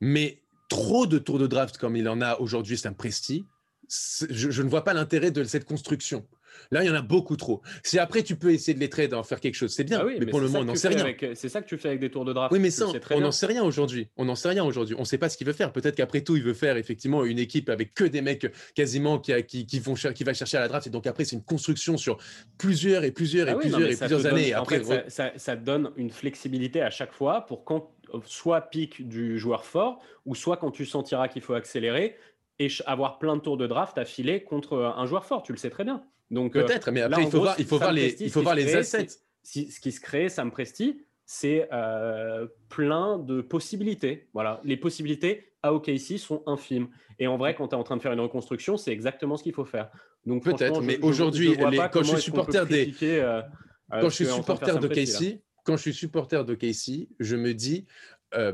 Mais 0.00 0.41
trop 0.72 1.06
de 1.06 1.18
tours 1.18 1.38
de 1.38 1.46
draft 1.46 1.76
comme 1.76 1.96
il 1.96 2.08
en 2.08 2.20
a 2.20 2.38
aujourd'hui, 2.38 2.78
c'est 2.78 2.88
un 2.88 2.92
presti. 2.92 3.46
Je, 3.88 4.50
je 4.50 4.62
ne 4.62 4.68
vois 4.68 4.84
pas 4.84 4.94
l'intérêt 4.94 5.30
de 5.30 5.44
cette 5.44 5.66
construction. 5.66 6.26
Là, 6.70 6.82
il 6.82 6.86
y 6.86 6.90
en 6.90 6.94
a 6.94 7.02
beaucoup 7.02 7.36
trop. 7.36 7.62
Si 7.82 7.98
après, 7.98 8.22
tu 8.22 8.36
peux 8.36 8.52
essayer 8.52 8.74
de 8.74 8.80
les 8.80 8.88
trades, 8.88 9.14
en 9.14 9.22
faire 9.22 9.40
quelque 9.40 9.54
chose, 9.54 9.72
c'est 9.72 9.84
bien. 9.84 10.00
Ah 10.02 10.06
mais, 10.18 10.26
pour 10.26 10.40
le 10.40 10.46
moment, 10.46 10.60
on 10.60 10.64
n'en 10.64 10.74
sait 10.74 10.88
rien. 10.88 11.14
C'est 11.34 11.48
ça 11.48 11.60
que 11.60 11.68
tu 11.68 11.76
fais 11.76 11.88
avec 11.88 12.00
des 12.00 12.10
tours 12.10 12.24
de 12.24 12.32
draft. 12.32 12.52
Oui, 12.52 12.58
mais 12.58 12.70
ça, 12.70 12.86
on 13.10 13.20
n'en 13.20 13.32
sait 13.32 13.46
rien 13.46 13.62
aujourd'hui. 13.62 14.08
On 14.16 14.24
n'en 14.24 14.34
sait 14.34 14.48
rien 14.48 14.64
aujourd'hui. 14.64 14.94
On 14.96 15.00
ne 15.00 15.04
sait 15.04 15.18
pas 15.18 15.28
ce 15.28 15.36
qu'il 15.36 15.46
veut 15.46 15.52
faire. 15.52 15.72
Peut-être 15.72 15.96
qu'après 15.96 16.22
tout, 16.22 16.36
il 16.36 16.42
veut 16.42 16.54
faire 16.54 16.76
effectivement 16.76 17.24
une 17.24 17.38
équipe 17.38 17.68
avec 17.68 17.94
que 17.94 18.04
des 18.04 18.22
mecs 18.22 18.46
quasiment 18.74 19.18
qui, 19.18 19.32
qui, 19.44 19.80
vont 19.80 19.94
qui 19.94 20.24
va 20.24 20.34
chercher 20.34 20.56
à 20.56 20.60
la 20.60 20.68
draft. 20.68 20.86
Et 20.86 20.90
donc 20.90 21.06
après, 21.06 21.24
c'est 21.24 21.36
une 21.36 21.44
construction 21.44 21.96
sur 21.96 22.18
plusieurs 22.58 23.04
et 23.04 23.10
plusieurs 23.10 23.48
et 23.48 23.52
ah 23.52 23.56
plusieurs 23.56 23.90
et 23.90 23.96
plusieurs 23.96 24.26
années. 24.26 24.52
après, 24.52 24.82
ça, 25.08 25.32
ça, 25.36 25.56
donne 25.56 25.90
une 25.96 26.10
flexibilité 26.10 26.82
à 26.82 26.90
chaque 26.90 27.12
fois 27.12 27.42
pour 27.46 27.64
quand 27.64 27.90
soit 28.24 28.62
pique 28.62 29.06
du 29.06 29.38
joueur 29.38 29.64
fort 29.64 30.00
ou 30.26 30.34
soit 30.34 30.56
quand 30.56 30.70
tu 30.70 30.86
sentiras 30.86 31.28
qu'il 31.28 31.42
faut 31.42 31.54
accélérer 31.54 32.16
et 32.58 32.68
avoir 32.86 33.18
plein 33.18 33.36
de 33.36 33.40
tours 33.40 33.56
de 33.56 33.66
draft 33.66 33.98
à 33.98 34.04
filer 34.04 34.42
contre 34.42 34.94
un 34.96 35.06
joueur 35.06 35.24
fort. 35.24 35.42
Tu 35.42 35.52
le 35.52 35.58
sais 35.58 35.70
très 35.70 35.84
bien. 35.84 36.02
Donc 36.30 36.56
euh, 36.56 36.64
peut-être, 36.64 36.90
mais 36.90 37.02
après 37.02 37.24
il 37.24 37.30
faut 37.30 37.40
voir, 37.40 37.54
il 37.58 37.66
faut 37.66 37.78
voir 37.78 37.92
les, 37.92 38.16
il 38.20 38.30
faut 38.30 38.42
voir 38.42 38.54
les 38.54 38.74
assets. 38.74 39.08
Ce 39.42 39.80
qui 39.80 39.92
se 39.92 40.00
crée, 40.00 40.28
Sam 40.28 40.50
Presti, 40.50 41.02
c'est 41.26 41.68
euh, 41.72 42.46
plein 42.68 43.18
de 43.18 43.40
possibilités. 43.40 44.28
Voilà, 44.32 44.60
les 44.64 44.76
possibilités 44.76 45.52
à 45.62 45.74
OKC 45.74 46.18
sont 46.18 46.42
infimes. 46.46 46.88
Et 47.18 47.26
en 47.26 47.36
vrai, 47.36 47.54
quand 47.54 47.68
tu 47.68 47.74
es 47.74 47.78
en 47.78 47.82
train 47.82 47.96
de 47.96 48.02
faire 48.02 48.12
une 48.12 48.20
reconstruction, 48.20 48.76
c'est 48.76 48.92
exactement 48.92 49.36
ce 49.36 49.42
qu'il 49.42 49.52
faut 49.52 49.64
faire. 49.64 49.90
Donc 50.26 50.44
peut-être, 50.44 50.80
mais 50.80 50.98
aujourd'hui, 51.02 51.56
quand 51.92 52.02
je 52.02 52.14
suis 52.14 52.22
supporter 52.22 52.66
des, 52.66 52.94
euh, 53.02 53.42
quand 53.90 54.08
je 54.08 54.14
suis 54.14 54.26
supporter 54.26 54.78
de 54.78 54.88
KC, 54.88 55.42
quand 55.64 55.76
je 55.76 55.82
suis 55.82 55.94
supporter 55.94 56.44
de 56.44 56.54
KC, 56.54 57.08
je 57.20 57.36
me 57.36 57.54
dis. 57.54 57.86
Euh, 58.34 58.52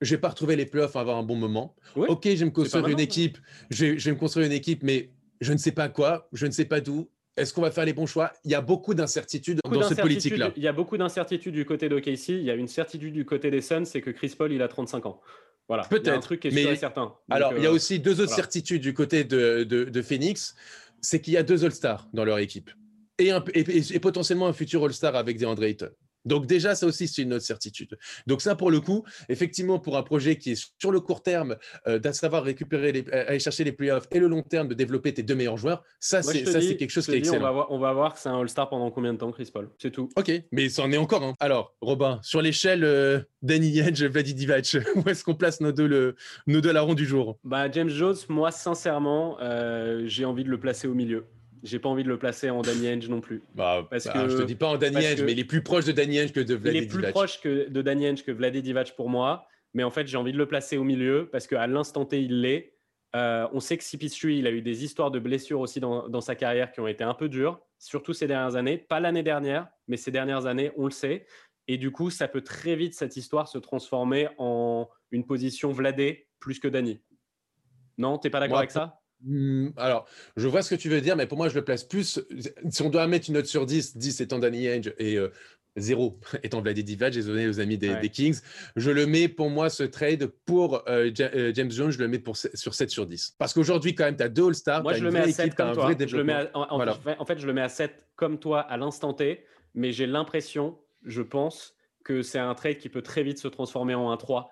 je 0.00 0.16
vais 0.16 0.20
pas 0.20 0.30
retrouver 0.30 0.56
les 0.56 0.66
playoffs 0.66 0.96
avant 0.96 1.16
un 1.16 1.22
bon 1.22 1.36
moment. 1.36 1.76
ok, 1.94 2.24
je 2.24 2.30
vais 2.30 2.44
me 2.46 2.50
construire 2.50 2.88
une 2.88 2.98
équipe. 2.98 3.38
Je 3.70 3.84
vais, 3.84 3.98
je 3.98 4.04
vais 4.06 4.12
me 4.12 4.18
construire 4.18 4.46
une 4.46 4.52
équipe, 4.52 4.82
mais 4.82 5.10
je 5.40 5.52
ne 5.52 5.58
sais 5.58 5.72
pas 5.72 5.88
quoi, 5.88 6.28
je 6.32 6.46
ne 6.46 6.50
sais 6.50 6.64
pas 6.64 6.80
d'où. 6.80 7.08
Est-ce 7.36 7.54
qu'on 7.54 7.62
va 7.62 7.70
faire 7.70 7.86
les 7.86 7.94
bons 7.94 8.06
choix? 8.06 8.30
Il 8.44 8.50
y 8.50 8.54
a 8.54 8.60
beaucoup 8.60 8.92
d'incertitudes 8.92 9.60
dans 9.64 9.82
cette 9.82 10.00
politique-là. 10.00 10.52
Il 10.56 10.62
y 10.62 10.68
a 10.68 10.72
beaucoup 10.72 10.98
d'incertitudes 10.98 11.54
du 11.54 11.64
côté 11.64 11.88
d'OKC. 11.88 12.28
Il 12.28 12.42
y 12.42 12.50
a 12.50 12.54
une 12.54 12.68
certitude 12.68 13.14
du 13.14 13.24
côté 13.24 13.50
des 13.50 13.62
Suns, 13.62 13.86
c'est 13.86 14.02
que 14.02 14.10
Chris 14.10 14.34
Paul, 14.36 14.52
il 14.52 14.60
a 14.60 14.68
35 14.68 15.06
ans. 15.06 15.20
Voilà. 15.66 15.84
Peut-être. 15.84 16.08
un 16.08 16.20
truc 16.20 16.40
qui 16.40 16.48
est 16.48 16.50
mais, 16.50 16.62
sûr 16.62 16.72
et 16.72 16.76
certain. 16.76 17.14
alors, 17.30 17.54
il 17.56 17.62
y 17.62 17.66
a 17.66 17.70
euh, 17.70 17.74
aussi 17.74 18.00
deux 18.00 18.20
autres 18.20 18.34
certitudes 18.34 18.82
du 18.82 18.92
côté 18.92 19.24
de, 19.24 19.64
de, 19.64 20.02
Phoenix. 20.02 20.54
C'est 21.00 21.20
qu'il 21.20 21.32
y 21.32 21.36
a 21.38 21.42
deux 21.42 21.64
All-Stars 21.64 22.08
dans 22.12 22.24
leur 22.24 22.38
équipe. 22.38 22.70
Et, 23.18 23.30
et, 23.54 24.00
potentiellement 24.00 24.48
un 24.48 24.52
futur 24.52 24.84
All-Star 24.84 25.16
avec 25.16 25.38
des 25.38 25.46
André 25.46 25.70
Ayton. 25.70 25.90
Donc 26.24 26.46
déjà, 26.46 26.74
ça 26.74 26.86
aussi, 26.86 27.08
c'est 27.08 27.22
une 27.22 27.32
autre 27.34 27.44
certitude. 27.44 27.98
Donc 28.26 28.42
ça, 28.42 28.54
pour 28.54 28.70
le 28.70 28.80
coup, 28.80 29.04
effectivement, 29.28 29.78
pour 29.78 29.96
un 29.96 30.02
projet 30.02 30.36
qui 30.36 30.52
est 30.52 30.72
sur 30.78 30.90
le 30.90 31.00
court 31.00 31.22
terme, 31.22 31.56
euh, 31.86 32.00
savoir 32.12 32.44
récupérer, 32.44 32.92
les, 32.92 33.10
aller 33.10 33.38
chercher 33.38 33.64
les 33.64 33.72
playoffs 33.72 34.06
et 34.10 34.18
le 34.18 34.28
long 34.28 34.42
terme 34.42 34.68
de 34.68 34.74
développer 34.74 35.12
tes 35.14 35.22
deux 35.22 35.34
meilleurs 35.34 35.56
joueurs, 35.56 35.82
ça, 35.98 36.22
c'est 36.22 36.42
quelque 36.76 36.90
chose 36.90 37.06
qui 37.06 37.12
est 37.12 37.18
excellent. 37.18 37.38
On 37.38 37.42
va, 37.42 37.50
voir, 37.50 37.70
on 37.70 37.78
va 37.78 37.92
voir 37.92 38.14
que 38.14 38.20
c'est 38.20 38.28
un 38.28 38.38
All-Star 38.38 38.68
pendant 38.68 38.90
combien 38.90 39.12
de 39.12 39.18
temps, 39.18 39.32
Chris 39.32 39.50
Paul 39.52 39.70
C'est 39.78 39.90
tout. 39.90 40.08
Ok, 40.16 40.30
mais 40.52 40.68
ça 40.68 40.82
en 40.82 40.92
est 40.92 40.96
encore 40.96 41.22
un. 41.22 41.34
Alors, 41.40 41.74
Robin, 41.80 42.20
sur 42.22 42.42
l'échelle 42.42 42.84
euh, 42.84 43.20
Danny 43.42 43.70
Yenge, 43.70 44.04
Vladi 44.04 44.34
Divac, 44.34 44.76
où 44.96 45.08
est-ce 45.08 45.24
qu'on 45.24 45.34
place 45.34 45.60
nos 45.60 45.72
deux, 45.72 45.86
le, 45.86 46.16
nos 46.46 46.60
deux 46.60 46.72
larrons 46.72 46.94
du 46.94 47.06
jour? 47.06 47.38
Bah, 47.44 47.70
James 47.70 47.88
Jones, 47.88 48.16
moi, 48.28 48.50
sincèrement, 48.50 49.38
euh, 49.40 50.02
j'ai 50.06 50.24
envie 50.24 50.44
de 50.44 50.50
le 50.50 50.60
placer 50.60 50.86
au 50.86 50.94
milieu. 50.94 51.26
J'ai 51.62 51.78
pas 51.78 51.88
envie 51.88 52.02
de 52.02 52.08
le 52.08 52.18
placer 52.18 52.50
en 52.50 52.62
Danny 52.62 52.88
Henge 52.88 53.08
non 53.08 53.20
plus. 53.20 53.42
Bah, 53.54 53.86
parce 53.88 54.06
bah, 54.06 54.12
que, 54.12 54.28
je 54.28 54.36
te 54.38 54.42
dis 54.42 54.56
pas 54.56 54.66
en 54.66 54.76
Danny 54.76 55.06
Henge, 55.06 55.22
mais 55.22 55.32
il 55.32 55.38
est 55.38 55.44
plus 55.44 55.62
proche 55.62 55.84
de 55.84 55.92
Danny 55.92 56.20
Henge 56.20 56.32
que 56.32 56.40
de 56.40 56.54
Vlade 56.54 56.74
Il 56.74 56.82
est 56.82 56.86
plus 56.86 57.10
proche 57.10 57.40
que 57.40 57.68
de 57.68 57.82
Danny 57.82 58.08
Henge 58.08 58.24
que 58.24 58.32
Vlade 58.32 58.56
Divac 58.56 58.94
pour 58.96 59.08
moi. 59.08 59.46
Mais 59.74 59.84
en 59.84 59.90
fait, 59.90 60.06
j'ai 60.06 60.16
envie 60.16 60.32
de 60.32 60.38
le 60.38 60.46
placer 60.46 60.76
au 60.76 60.84
milieu 60.84 61.28
parce 61.30 61.46
qu'à 61.46 61.66
l'instant 61.66 62.04
T, 62.04 62.20
il 62.22 62.40
l'est. 62.40 62.74
Euh, 63.14 63.46
on 63.52 63.60
sait 63.60 63.76
que 63.76 63.84
CP3, 63.84 64.30
il 64.30 64.46
a 64.46 64.50
eu 64.50 64.62
des 64.62 64.84
histoires 64.84 65.10
de 65.10 65.18
blessures 65.18 65.60
aussi 65.60 65.80
dans, 65.80 66.08
dans, 66.08 66.20
sa 66.20 66.34
carrière 66.34 66.72
qui 66.72 66.80
ont 66.80 66.86
été 66.86 67.04
un 67.04 67.14
peu 67.14 67.28
dures, 67.28 67.60
surtout 67.78 68.14
ces 68.14 68.26
dernières 68.26 68.56
années. 68.56 68.78
Pas 68.78 69.00
l'année 69.00 69.22
dernière, 69.22 69.68
mais 69.86 69.98
ces 69.98 70.10
dernières 70.10 70.46
années, 70.46 70.72
on 70.76 70.86
le 70.86 70.90
sait. 70.90 71.26
Et 71.68 71.76
du 71.76 71.90
coup, 71.90 72.10
ça 72.10 72.26
peut 72.26 72.40
très 72.40 72.74
vite, 72.74 72.94
cette 72.94 73.16
histoire, 73.16 73.48
se 73.48 73.58
transformer 73.58 74.28
en 74.38 74.88
une 75.10 75.24
position 75.24 75.72
Vladé 75.72 76.26
plus 76.40 76.58
que 76.58 76.68
Danny. 76.68 77.00
Non, 77.98 78.18
t'es 78.18 78.30
pas 78.30 78.40
d'accord 78.40 78.58
avec 78.58 78.70
ça? 78.70 79.01
Alors, 79.76 80.06
je 80.36 80.48
vois 80.48 80.62
ce 80.62 80.74
que 80.74 80.80
tu 80.80 80.88
veux 80.88 81.00
dire, 81.00 81.16
mais 81.16 81.26
pour 81.26 81.38
moi, 81.38 81.48
je 81.48 81.54
le 81.54 81.64
place 81.64 81.84
plus. 81.84 82.20
Si 82.70 82.82
on 82.82 82.90
doit 82.90 83.06
mettre 83.06 83.28
une 83.28 83.34
note 83.34 83.46
sur 83.46 83.66
10, 83.66 83.96
10 83.96 84.20
étant 84.20 84.38
Danny 84.38 84.68
Ainge 84.68 84.92
et 84.98 85.18
0 85.76 86.18
euh, 86.34 86.38
étant 86.42 86.60
Vladdy 86.60 86.84
Divac, 86.84 87.12
j'ai 87.12 87.22
donné 87.22 87.48
aux 87.48 87.60
amis 87.60 87.78
des, 87.78 88.08
Kings, 88.10 88.40
je 88.76 88.90
le 88.90 89.06
mets 89.06 89.28
pour 89.28 89.50
moi, 89.50 89.70
ce 89.70 89.82
trade 89.82 90.26
pour 90.44 90.82
euh, 90.88 91.10
euh, 91.20 91.52
James 91.54 91.70
Jones, 91.70 91.90
je 91.90 91.98
le 91.98 92.08
mets 92.08 92.18
pour, 92.18 92.36
sur 92.36 92.74
7 92.74 92.90
sur 92.90 93.06
10. 93.06 93.36
Parce 93.38 93.52
qu'aujourd'hui, 93.52 93.94
quand 93.94 94.04
même, 94.04 94.16
tu 94.16 94.22
as 94.22 94.28
deux 94.28 94.46
All-Stars, 94.46 94.82
moi, 94.82 94.94
je 94.94 95.04
le 95.04 95.10
mets 95.10 95.20
à 95.20 95.28
7 95.28 95.54
comme 95.54 95.72
toi. 95.72 95.90
Je 95.98 96.16
le 96.16 96.24
mets 96.24 96.50
en, 96.54 97.24
fait, 97.24 97.38
je 97.38 97.46
le 97.46 97.52
mets 97.52 97.62
à 97.62 97.68
7 97.68 97.92
comme 98.16 98.38
toi 98.38 98.60
à 98.60 98.76
l'instant 98.76 99.14
T, 99.14 99.44
mais 99.74 99.92
j'ai 99.92 100.06
l'impression, 100.06 100.78
je 101.04 101.22
pense, 101.22 101.74
que 102.04 102.22
c'est 102.22 102.38
un 102.38 102.54
trade 102.54 102.78
qui 102.78 102.88
peut 102.88 103.02
très 103.02 103.22
vite 103.22 103.38
se 103.38 103.48
transformer 103.48 103.94
en 103.94 104.14
1-3. 104.14 104.48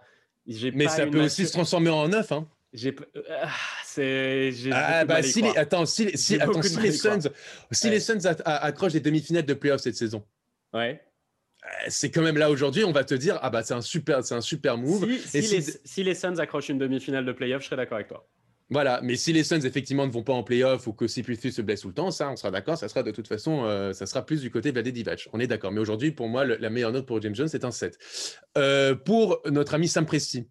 Mais 0.75 0.89
ça 0.89 1.07
peut 1.07 1.23
aussi 1.23 1.47
se 1.47 1.53
transformer 1.53 1.91
en 1.91 2.09
9. 2.09 2.33
Hein. 2.33 2.49
J'ai 2.73 2.95
ah, 3.29 3.49
c'est 3.85 4.53
ah, 4.73 5.05
bah, 5.05 5.23
si 5.23 5.43
les, 5.43 5.57
attends 5.57 5.87
si, 5.87 6.17
si, 6.17 6.41
attends, 6.41 6.63
si 6.63 6.79
les 6.79 6.93
Suns 6.93 7.31
si 7.73 7.91
les 7.91 7.99
Suns 7.99 8.21
accrochent 8.45 8.93
des 8.93 9.01
demi-finales 9.01 9.45
de 9.45 9.55
playoffs 9.55 9.81
cette 9.81 9.97
saison. 9.97 10.25
Ouais. 10.73 11.03
Euh, 11.65 11.69
c'est 11.89 12.11
quand 12.11 12.23
même 12.23 12.39
là 12.39 12.49
aujourd'hui, 12.49 12.85
on 12.85 12.93
va 12.93 13.03
te 13.03 13.15
dire 13.15 13.39
ah 13.43 13.51
bah 13.51 13.65
c'est 13.65 13.75
un 13.75 13.83
super 13.83 14.25
c'est 14.25 14.37
un 14.37 14.41
super 14.41 14.79
move. 14.79 15.11
Si, 15.27 15.43
si, 15.43 15.57
les, 15.57 15.63
si, 15.85 16.05
les, 16.05 16.15
Suns 16.15 16.39
accrochent 16.39 16.69
une 16.69 16.79
demi-finale 16.79 17.25
de 17.25 17.33
playoffs, 17.33 17.63
je 17.63 17.67
serais 17.67 17.77
d'accord 17.77 17.97
avec 17.97 18.09
toi. 18.09 18.29
Voilà, 18.73 19.01
mais 19.03 19.17
si 19.17 19.33
les 19.33 19.43
Suns 19.43 19.63
effectivement 19.63 20.07
ne 20.07 20.13
vont 20.13 20.23
pas 20.23 20.33
en 20.33 20.45
playoff 20.45 20.87
ou 20.87 20.93
que 20.93 21.07
plus 21.23 21.51
se 21.51 21.61
blesse 21.61 21.81
tout 21.81 21.89
le 21.89 21.95
temps, 21.95 22.13
ça, 22.13 22.31
on 22.31 22.37
sera 22.37 22.53
d'accord, 22.53 22.79
ça 22.79 22.89
sera 22.89 23.03
de 23.03 23.11
toute 23.11 23.27
façon, 23.27 23.65
euh, 23.65 23.93
ça 23.93 24.07
sera 24.07 24.25
plus 24.25 24.41
du 24.41 24.51
côté 24.53 24.71
de 24.71 24.81
Divac. 24.81 25.29
On 25.33 25.41
est 25.41 25.49
d'accord. 25.49 25.73
Mais 25.73 25.81
aujourd'hui, 25.81 26.13
pour 26.13 26.29
moi, 26.29 26.45
la 26.45 26.71
meilleure 26.71 26.93
note 26.93 27.05
pour 27.05 27.21
James 27.21 27.35
Jones, 27.35 27.49
c'est 27.49 27.65
un 27.65 27.73
7. 27.73 27.99
Euh, 28.57 28.95
pour 28.95 29.41
notre 29.47 29.75
ami 29.75 29.89
Sam 29.89 30.07
Presti, 30.07 30.47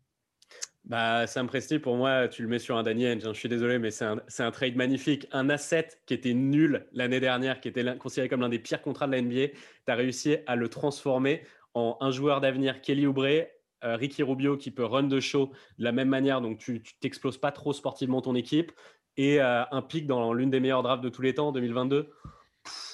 Bah, 0.90 1.28
Sam 1.28 1.46
Presti, 1.46 1.78
pour 1.78 1.96
moi, 1.96 2.28
tu 2.28 2.42
le 2.42 2.48
mets 2.48 2.58
sur 2.58 2.76
un 2.76 2.82
Danny. 2.82 3.06
Hein. 3.06 3.20
Je 3.22 3.32
suis 3.34 3.48
désolé, 3.48 3.78
mais 3.78 3.92
c'est 3.92 4.06
un, 4.06 4.18
un, 4.40 4.52
trade 4.52 4.76
magnifique. 4.76 5.28
Un 5.32 5.48
asset 5.50 5.90
qui 6.08 6.16
était 6.16 6.34
nul 6.34 6.88
l'année 6.94 7.20
dernière, 7.20 7.62
qui 7.62 7.68
était 7.68 7.86
considéré 7.98 8.28
comme 8.28 8.42
l'un 8.42 8.50
des 8.50 8.58
pires 8.58 8.82
contrats 8.82 9.06
de 9.06 9.12
la 9.12 9.22
NBA. 9.22 9.50
Tu 9.50 9.56
as 9.88 9.96
réussi 9.96 10.38
à 10.48 10.56
le 10.56 10.68
transformer 10.68 11.44
en 11.76 11.98
un 12.02 12.10
joueur 12.10 12.42
d'avenir, 12.42 12.82
Kelly 12.82 13.06
Oubre, 13.06 13.46
euh, 13.84 13.96
Ricky 13.96 14.24
Rubio, 14.24 14.58
qui 14.58 14.72
peut 14.72 14.84
run 14.84 15.04
de 15.04 15.20
show 15.20 15.52
de 15.78 15.84
la 15.84 15.92
même 15.92 16.10
manière, 16.10 16.42
donc 16.42 16.58
tu 16.58 16.82
t'exploses 17.00 17.38
pas 17.38 17.52
trop 17.52 17.72
sportivement 17.72 18.22
ton 18.22 18.34
équipe. 18.34 18.72
Et 19.16 19.40
euh, 19.42 19.64
un 19.72 19.82
pic 19.84 20.08
dans 20.08 20.34
l'une 20.34 20.50
des 20.50 20.60
meilleures 20.60 20.84
drafts 20.84 21.04
de 21.04 21.10
tous 21.10 21.22
les 21.22 21.36
temps, 21.36 21.52
2022, 21.52 22.10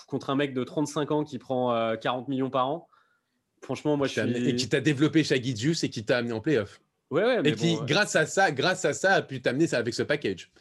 contre 0.08 0.29
un 0.29 0.36
mec 0.36 0.53
de 0.53 0.63
35 0.63 1.12
ans 1.12 1.23
qui 1.23 1.39
prend 1.39 1.95
40 1.95 2.25
euh, 2.25 2.29
millions 2.29 2.49
par 2.49 2.67
an. 2.67 2.89
Franchement, 3.62 3.95
moi, 3.95 4.08
je 4.08 4.19
suis... 4.19 4.49
Et 4.49 4.55
qui 4.55 4.67
t'a 4.67 4.81
développé 4.81 5.23
Shaggy 5.23 5.71
et 5.81 5.89
qui 5.89 6.03
t'a 6.03 6.17
amené 6.17 6.34
en 6.34 6.41
playoff. 6.41 6.81
Ouais, 7.15 7.23
ouais, 7.23 7.41
mais 7.41 7.49
et 7.51 7.56
qui, 7.56 7.78
grâce 7.88 8.15
à 8.17 8.25
ça, 8.25 8.51
grâce 8.51 8.84
à 8.84 8.91
ça, 8.91 9.13
a 9.13 9.21
pu 9.21 9.41
t'amener 9.41 9.67
ça 9.67 9.78
avec 9.78 9.93
ce 9.93 10.04
package. 10.04 10.51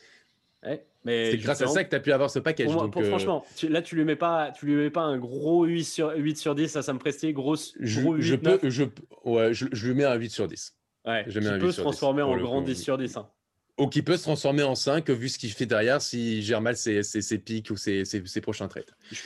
mais 1.05 1.33
c'est 1.33 1.38
grâce 1.38 1.61
à 1.62 1.67
ça 1.67 1.83
que 1.83 1.90
tu 1.90 1.97
as 1.97 2.01
pu 2.01 2.12
avoir 2.12 2.31
ce 2.31 2.38
package. 2.38 2.69
donc, 2.69 2.97
euh, 2.97 3.09
Franchement, 3.09 3.45
là, 3.69 3.83
tu 3.83 3.97
lui 3.97 4.05
mets 4.05 4.14
pas, 4.14 4.53
tu 4.53 4.67
lui 4.67 4.77
mets 4.77 4.90
pas 4.90 5.03
un 5.03 5.19
gros 5.19 5.64
8 5.64 5.85
sur, 5.85 6.12
8 6.17 6.38
sur 6.38 6.55
10, 6.55 6.69
ça, 6.69 6.83
ça 6.83 6.93
me 6.93 7.01
prestait 7.01 7.33
grosse, 7.33 7.75
je, 7.81 8.01
gros 8.01 8.14
8, 8.14 8.23
je 8.23 8.35
peux, 8.37 8.71
je, 8.71 8.85
ouais, 9.25 9.53
je, 9.53 9.87
lui 9.87 9.95
mets 9.95 10.05
un 10.05 10.14
8 10.14 10.31
sur 10.31 10.47
10. 10.47 10.77
Ouais, 11.07 11.25
je 11.27 11.40
qui 11.40 11.59
peut 11.59 11.73
se 11.73 11.81
transformer 11.81 12.23
en 12.23 12.37
grand 12.37 12.62
10 12.62 12.81
sur 12.81 12.99
10. 12.99 13.17
Hein. 13.17 13.29
Ou 13.77 13.88
qui 13.88 14.03
peut 14.03 14.17
se 14.17 14.23
transformer 14.23 14.62
en 14.62 14.77
5, 14.77 15.11
vu 15.11 15.29
ce 15.29 15.37
qu'il 15.37 15.51
fait 15.51 15.67
derrière, 15.67 16.01
s'il 16.01 16.40
gère 16.43 16.61
mal 16.61 16.77
ses, 16.77 17.03
ses, 17.03 17.38
pics 17.38 17.71
ou 17.71 17.77
ses, 17.77 18.05
ses, 18.05 18.40
prochains 18.40 18.69
trades. 18.69 18.85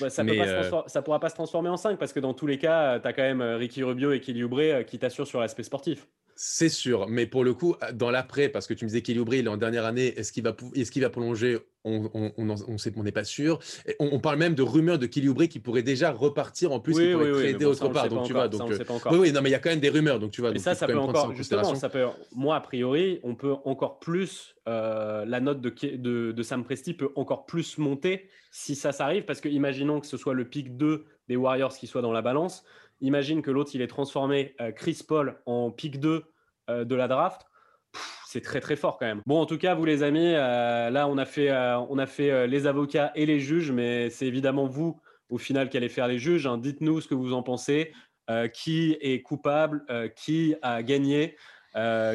ça 0.09 0.25
ne 0.25 0.33
euh, 0.33 1.03
pourra 1.03 1.21
pas 1.21 1.29
se 1.29 1.35
transformer 1.35 1.69
en 1.69 1.77
5, 1.77 1.99
parce 1.99 2.15
que 2.15 2.21
dans 2.21 2.33
tous 2.33 2.47
les 2.47 2.57
cas, 2.57 2.99
tu 2.99 3.07
as 3.07 3.13
quand 3.13 3.23
même 3.23 3.43
euh, 3.43 3.59
Ricky 3.59 3.83
Rubio 3.83 4.13
et 4.13 4.21
Kelly 4.21 4.43
Oubre 4.43 4.87
qui 4.87 4.99
t'assurent 4.99 5.27
sur 5.27 5.41
l'aspect 5.41 5.65
sportif. 5.65 6.09
C'est 6.41 6.69
sûr, 6.69 7.09
mais 7.09 7.27
pour 7.27 7.43
le 7.43 7.53
coup, 7.53 7.75
dans 7.95 8.13
l'après, 8.13 8.49
parce 8.49 8.69
que 8.69 8.73
tu 8.73 8.85
me 8.85 8.91
disais 8.91 9.03
qu'il 9.03 9.17
il 9.17 9.35
est 9.35 9.49
en 9.49 9.57
dernière 9.57 9.85
année, 9.85 10.17
est-ce 10.17 10.31
qu'il 10.31 10.45
va, 10.45 10.55
est 10.73 10.99
va 11.01 11.11
prolonger 11.11 11.59
On 11.83 12.09
on 12.15 13.03
n'est 13.03 13.11
pas 13.11 13.25
sûr. 13.25 13.59
on, 13.99 14.21
parle 14.21 14.39
même 14.39 14.55
de 14.55 14.63
rumeurs 14.63 15.01
de 15.01 15.07
qui 15.07 15.59
pourrait 15.59 15.83
déjà 15.83 16.13
repartir 16.13 16.71
en 16.71 16.79
plus, 16.79 16.95
oui, 16.95 17.07
qui 17.07 17.13
pourrait 17.13 17.33
oui, 17.33 17.57
oui, 17.59 17.65
autre 17.65 17.89
part. 17.89 18.09
Donc 18.09 18.25
tu 18.25 18.35
vois, 18.35 18.47
donc 18.47 18.71
euh, 18.71 18.79
oui, 19.11 19.19
oui, 19.19 19.33
non, 19.33 19.43
mais 19.43 19.49
il 19.49 19.53
y 19.53 19.57
a 19.57 19.59
quand 19.59 19.71
même 19.71 19.81
des 19.81 19.89
rumeurs, 19.89 20.21
donc 20.21 20.31
tu 20.31 20.41
vois. 20.41 20.53
Et 20.53 20.61
ça, 20.61 20.77
ça 20.77 20.87
peut 20.87 20.97
encore, 20.97 21.35
justement, 21.35 21.75
ça 21.75 21.89
peut. 21.89 22.07
Moi, 22.33 22.55
a 22.55 22.61
priori, 22.61 23.19
on 23.25 23.35
peut 23.35 23.57
encore 23.65 23.99
plus. 23.99 24.55
Euh, 24.69 25.25
la 25.25 25.41
note 25.41 25.61
de, 25.61 25.75
de, 25.97 26.31
de, 26.31 26.43
Sam 26.45 26.63
Presti 26.63 26.95
peut 26.95 27.11
encore 27.17 27.47
plus 27.47 27.79
monter 27.79 28.29
si 28.53 28.77
ça 28.77 28.93
s'arrive, 28.93 29.25
parce 29.25 29.41
que 29.41 29.49
imaginons 29.49 29.99
que 29.99 30.07
ce 30.07 30.17
soit 30.17 30.35
le 30.35 30.45
pic 30.45 30.77
2 30.77 31.05
des 31.29 31.37
Warriors 31.37 31.77
qui 31.77 31.89
soit 31.89 32.03
dans 32.03 32.13
la 32.13 32.23
balance 32.23 32.65
Imagine 33.01 33.43
que 33.43 33.51
l'autre, 33.51 33.71
il 33.75 33.83
est 33.83 33.89
transformé 33.89 34.55
euh, 34.61 34.73
Chris 34.73 35.01
Paul 35.07 35.41
en 35.47 35.71
pick 35.71 36.01
2 36.01 36.25
euh, 36.71 36.85
de 36.85 36.95
la 36.95 37.09
draft. 37.09 37.43
C'est 38.27 38.43
très 38.43 38.61
très 38.61 38.77
fort 38.77 38.99
quand 38.99 39.07
même. 39.07 39.23
Bon, 39.25 39.41
en 39.41 39.47
tout 39.47 39.57
cas, 39.57 39.75
vous 39.75 39.85
les 39.85 40.03
amis, 40.03 40.35
euh, 40.35 40.91
là 40.91 41.09
on 41.09 41.17
a 41.17 41.25
fait, 41.25 41.51
on 41.51 41.97
a 41.97 42.07
fait 42.07 42.47
les 42.47 42.67
avocats 42.67 43.11
et 43.15 43.25
les 43.25 43.41
juges, 43.41 43.73
mais 43.73 44.11
c'est 44.11 44.27
évidemment 44.27 44.67
vous 44.67 45.01
au 45.31 45.39
final 45.39 45.71
qui 45.71 45.79
allez 45.79 45.89
faire 45.89 46.09
les 46.09 46.19
juges. 46.19 46.47
Hein. 46.47 46.59
Dites-nous 46.59 47.01
ce 47.01 47.09
que 47.09 47.15
vous 47.15 47.33
en 47.33 47.43
pensez. 47.43 47.93
qui 48.53 48.99
est 49.01 49.23
coupable 49.23 49.87
Qui 50.15 50.55
a 50.61 50.83
gagné 50.83 51.37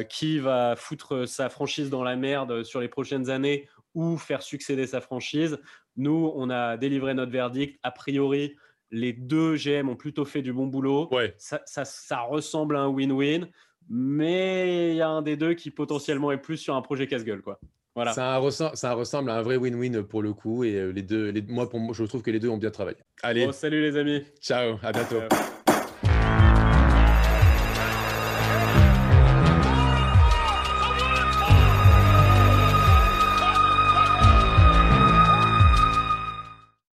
Qui 0.08 0.38
va 0.38 0.76
foutre 0.76 1.26
sa 1.26 1.48
franchise 1.48 1.90
dans 1.90 2.04
la 2.04 2.14
merde 2.14 2.62
sur 2.62 2.80
les 2.80 2.88
prochaines 2.88 3.28
années 3.28 3.68
ou 3.94 4.16
faire 4.16 4.42
succéder 4.42 4.86
sa 4.86 5.00
franchise 5.00 5.58
Nous, 5.96 6.32
on 6.36 6.48
a 6.48 6.76
délivré 6.76 7.14
notre 7.14 7.32
verdict. 7.32 7.80
A 7.82 7.90
priori, 7.90 8.54
les 8.94 9.12
deux 9.12 9.56
GM 9.56 9.88
ont 9.88 9.96
plutôt 9.96 10.24
fait 10.24 10.40
du 10.40 10.52
bon 10.52 10.66
boulot. 10.66 11.10
Ça, 11.36 11.60
ça, 11.66 12.20
ressemble 12.20 12.76
à 12.76 12.80
un 12.80 12.88
win-win, 12.88 13.48
mais 13.90 14.92
il 14.92 14.96
y 14.96 15.02
a 15.02 15.08
un 15.08 15.20
des 15.20 15.36
deux 15.36 15.54
qui 15.54 15.70
potentiellement 15.70 16.30
est 16.30 16.38
plus 16.38 16.56
sur 16.56 16.76
un 16.76 16.82
projet 16.82 17.06
casse-gueule. 17.06 17.42
Quoi. 17.42 17.58
Voilà. 17.94 18.12
Ça, 18.12 18.38
ressemble, 18.38 18.76
ça 18.76 18.94
ressemble 18.94 19.30
à 19.30 19.36
un 19.36 19.42
vrai 19.42 19.56
win-win 19.56 20.02
pour 20.02 20.22
le 20.22 20.32
coup. 20.32 20.64
Et 20.64 20.76
euh, 20.76 20.90
les 20.90 21.02
deux, 21.02 21.30
les, 21.30 21.42
moi, 21.42 21.68
pour 21.68 21.92
je 21.92 22.04
trouve 22.04 22.22
que 22.22 22.30
les 22.30 22.40
deux 22.40 22.48
ont 22.48 22.56
bien 22.56 22.70
travaillé. 22.70 22.98
Allez. 23.22 23.52
salut 23.52 23.82
les 23.82 23.96
amis. 23.96 24.22
Ciao, 24.40 24.78
à 24.82 24.92
bientôt. 24.92 25.20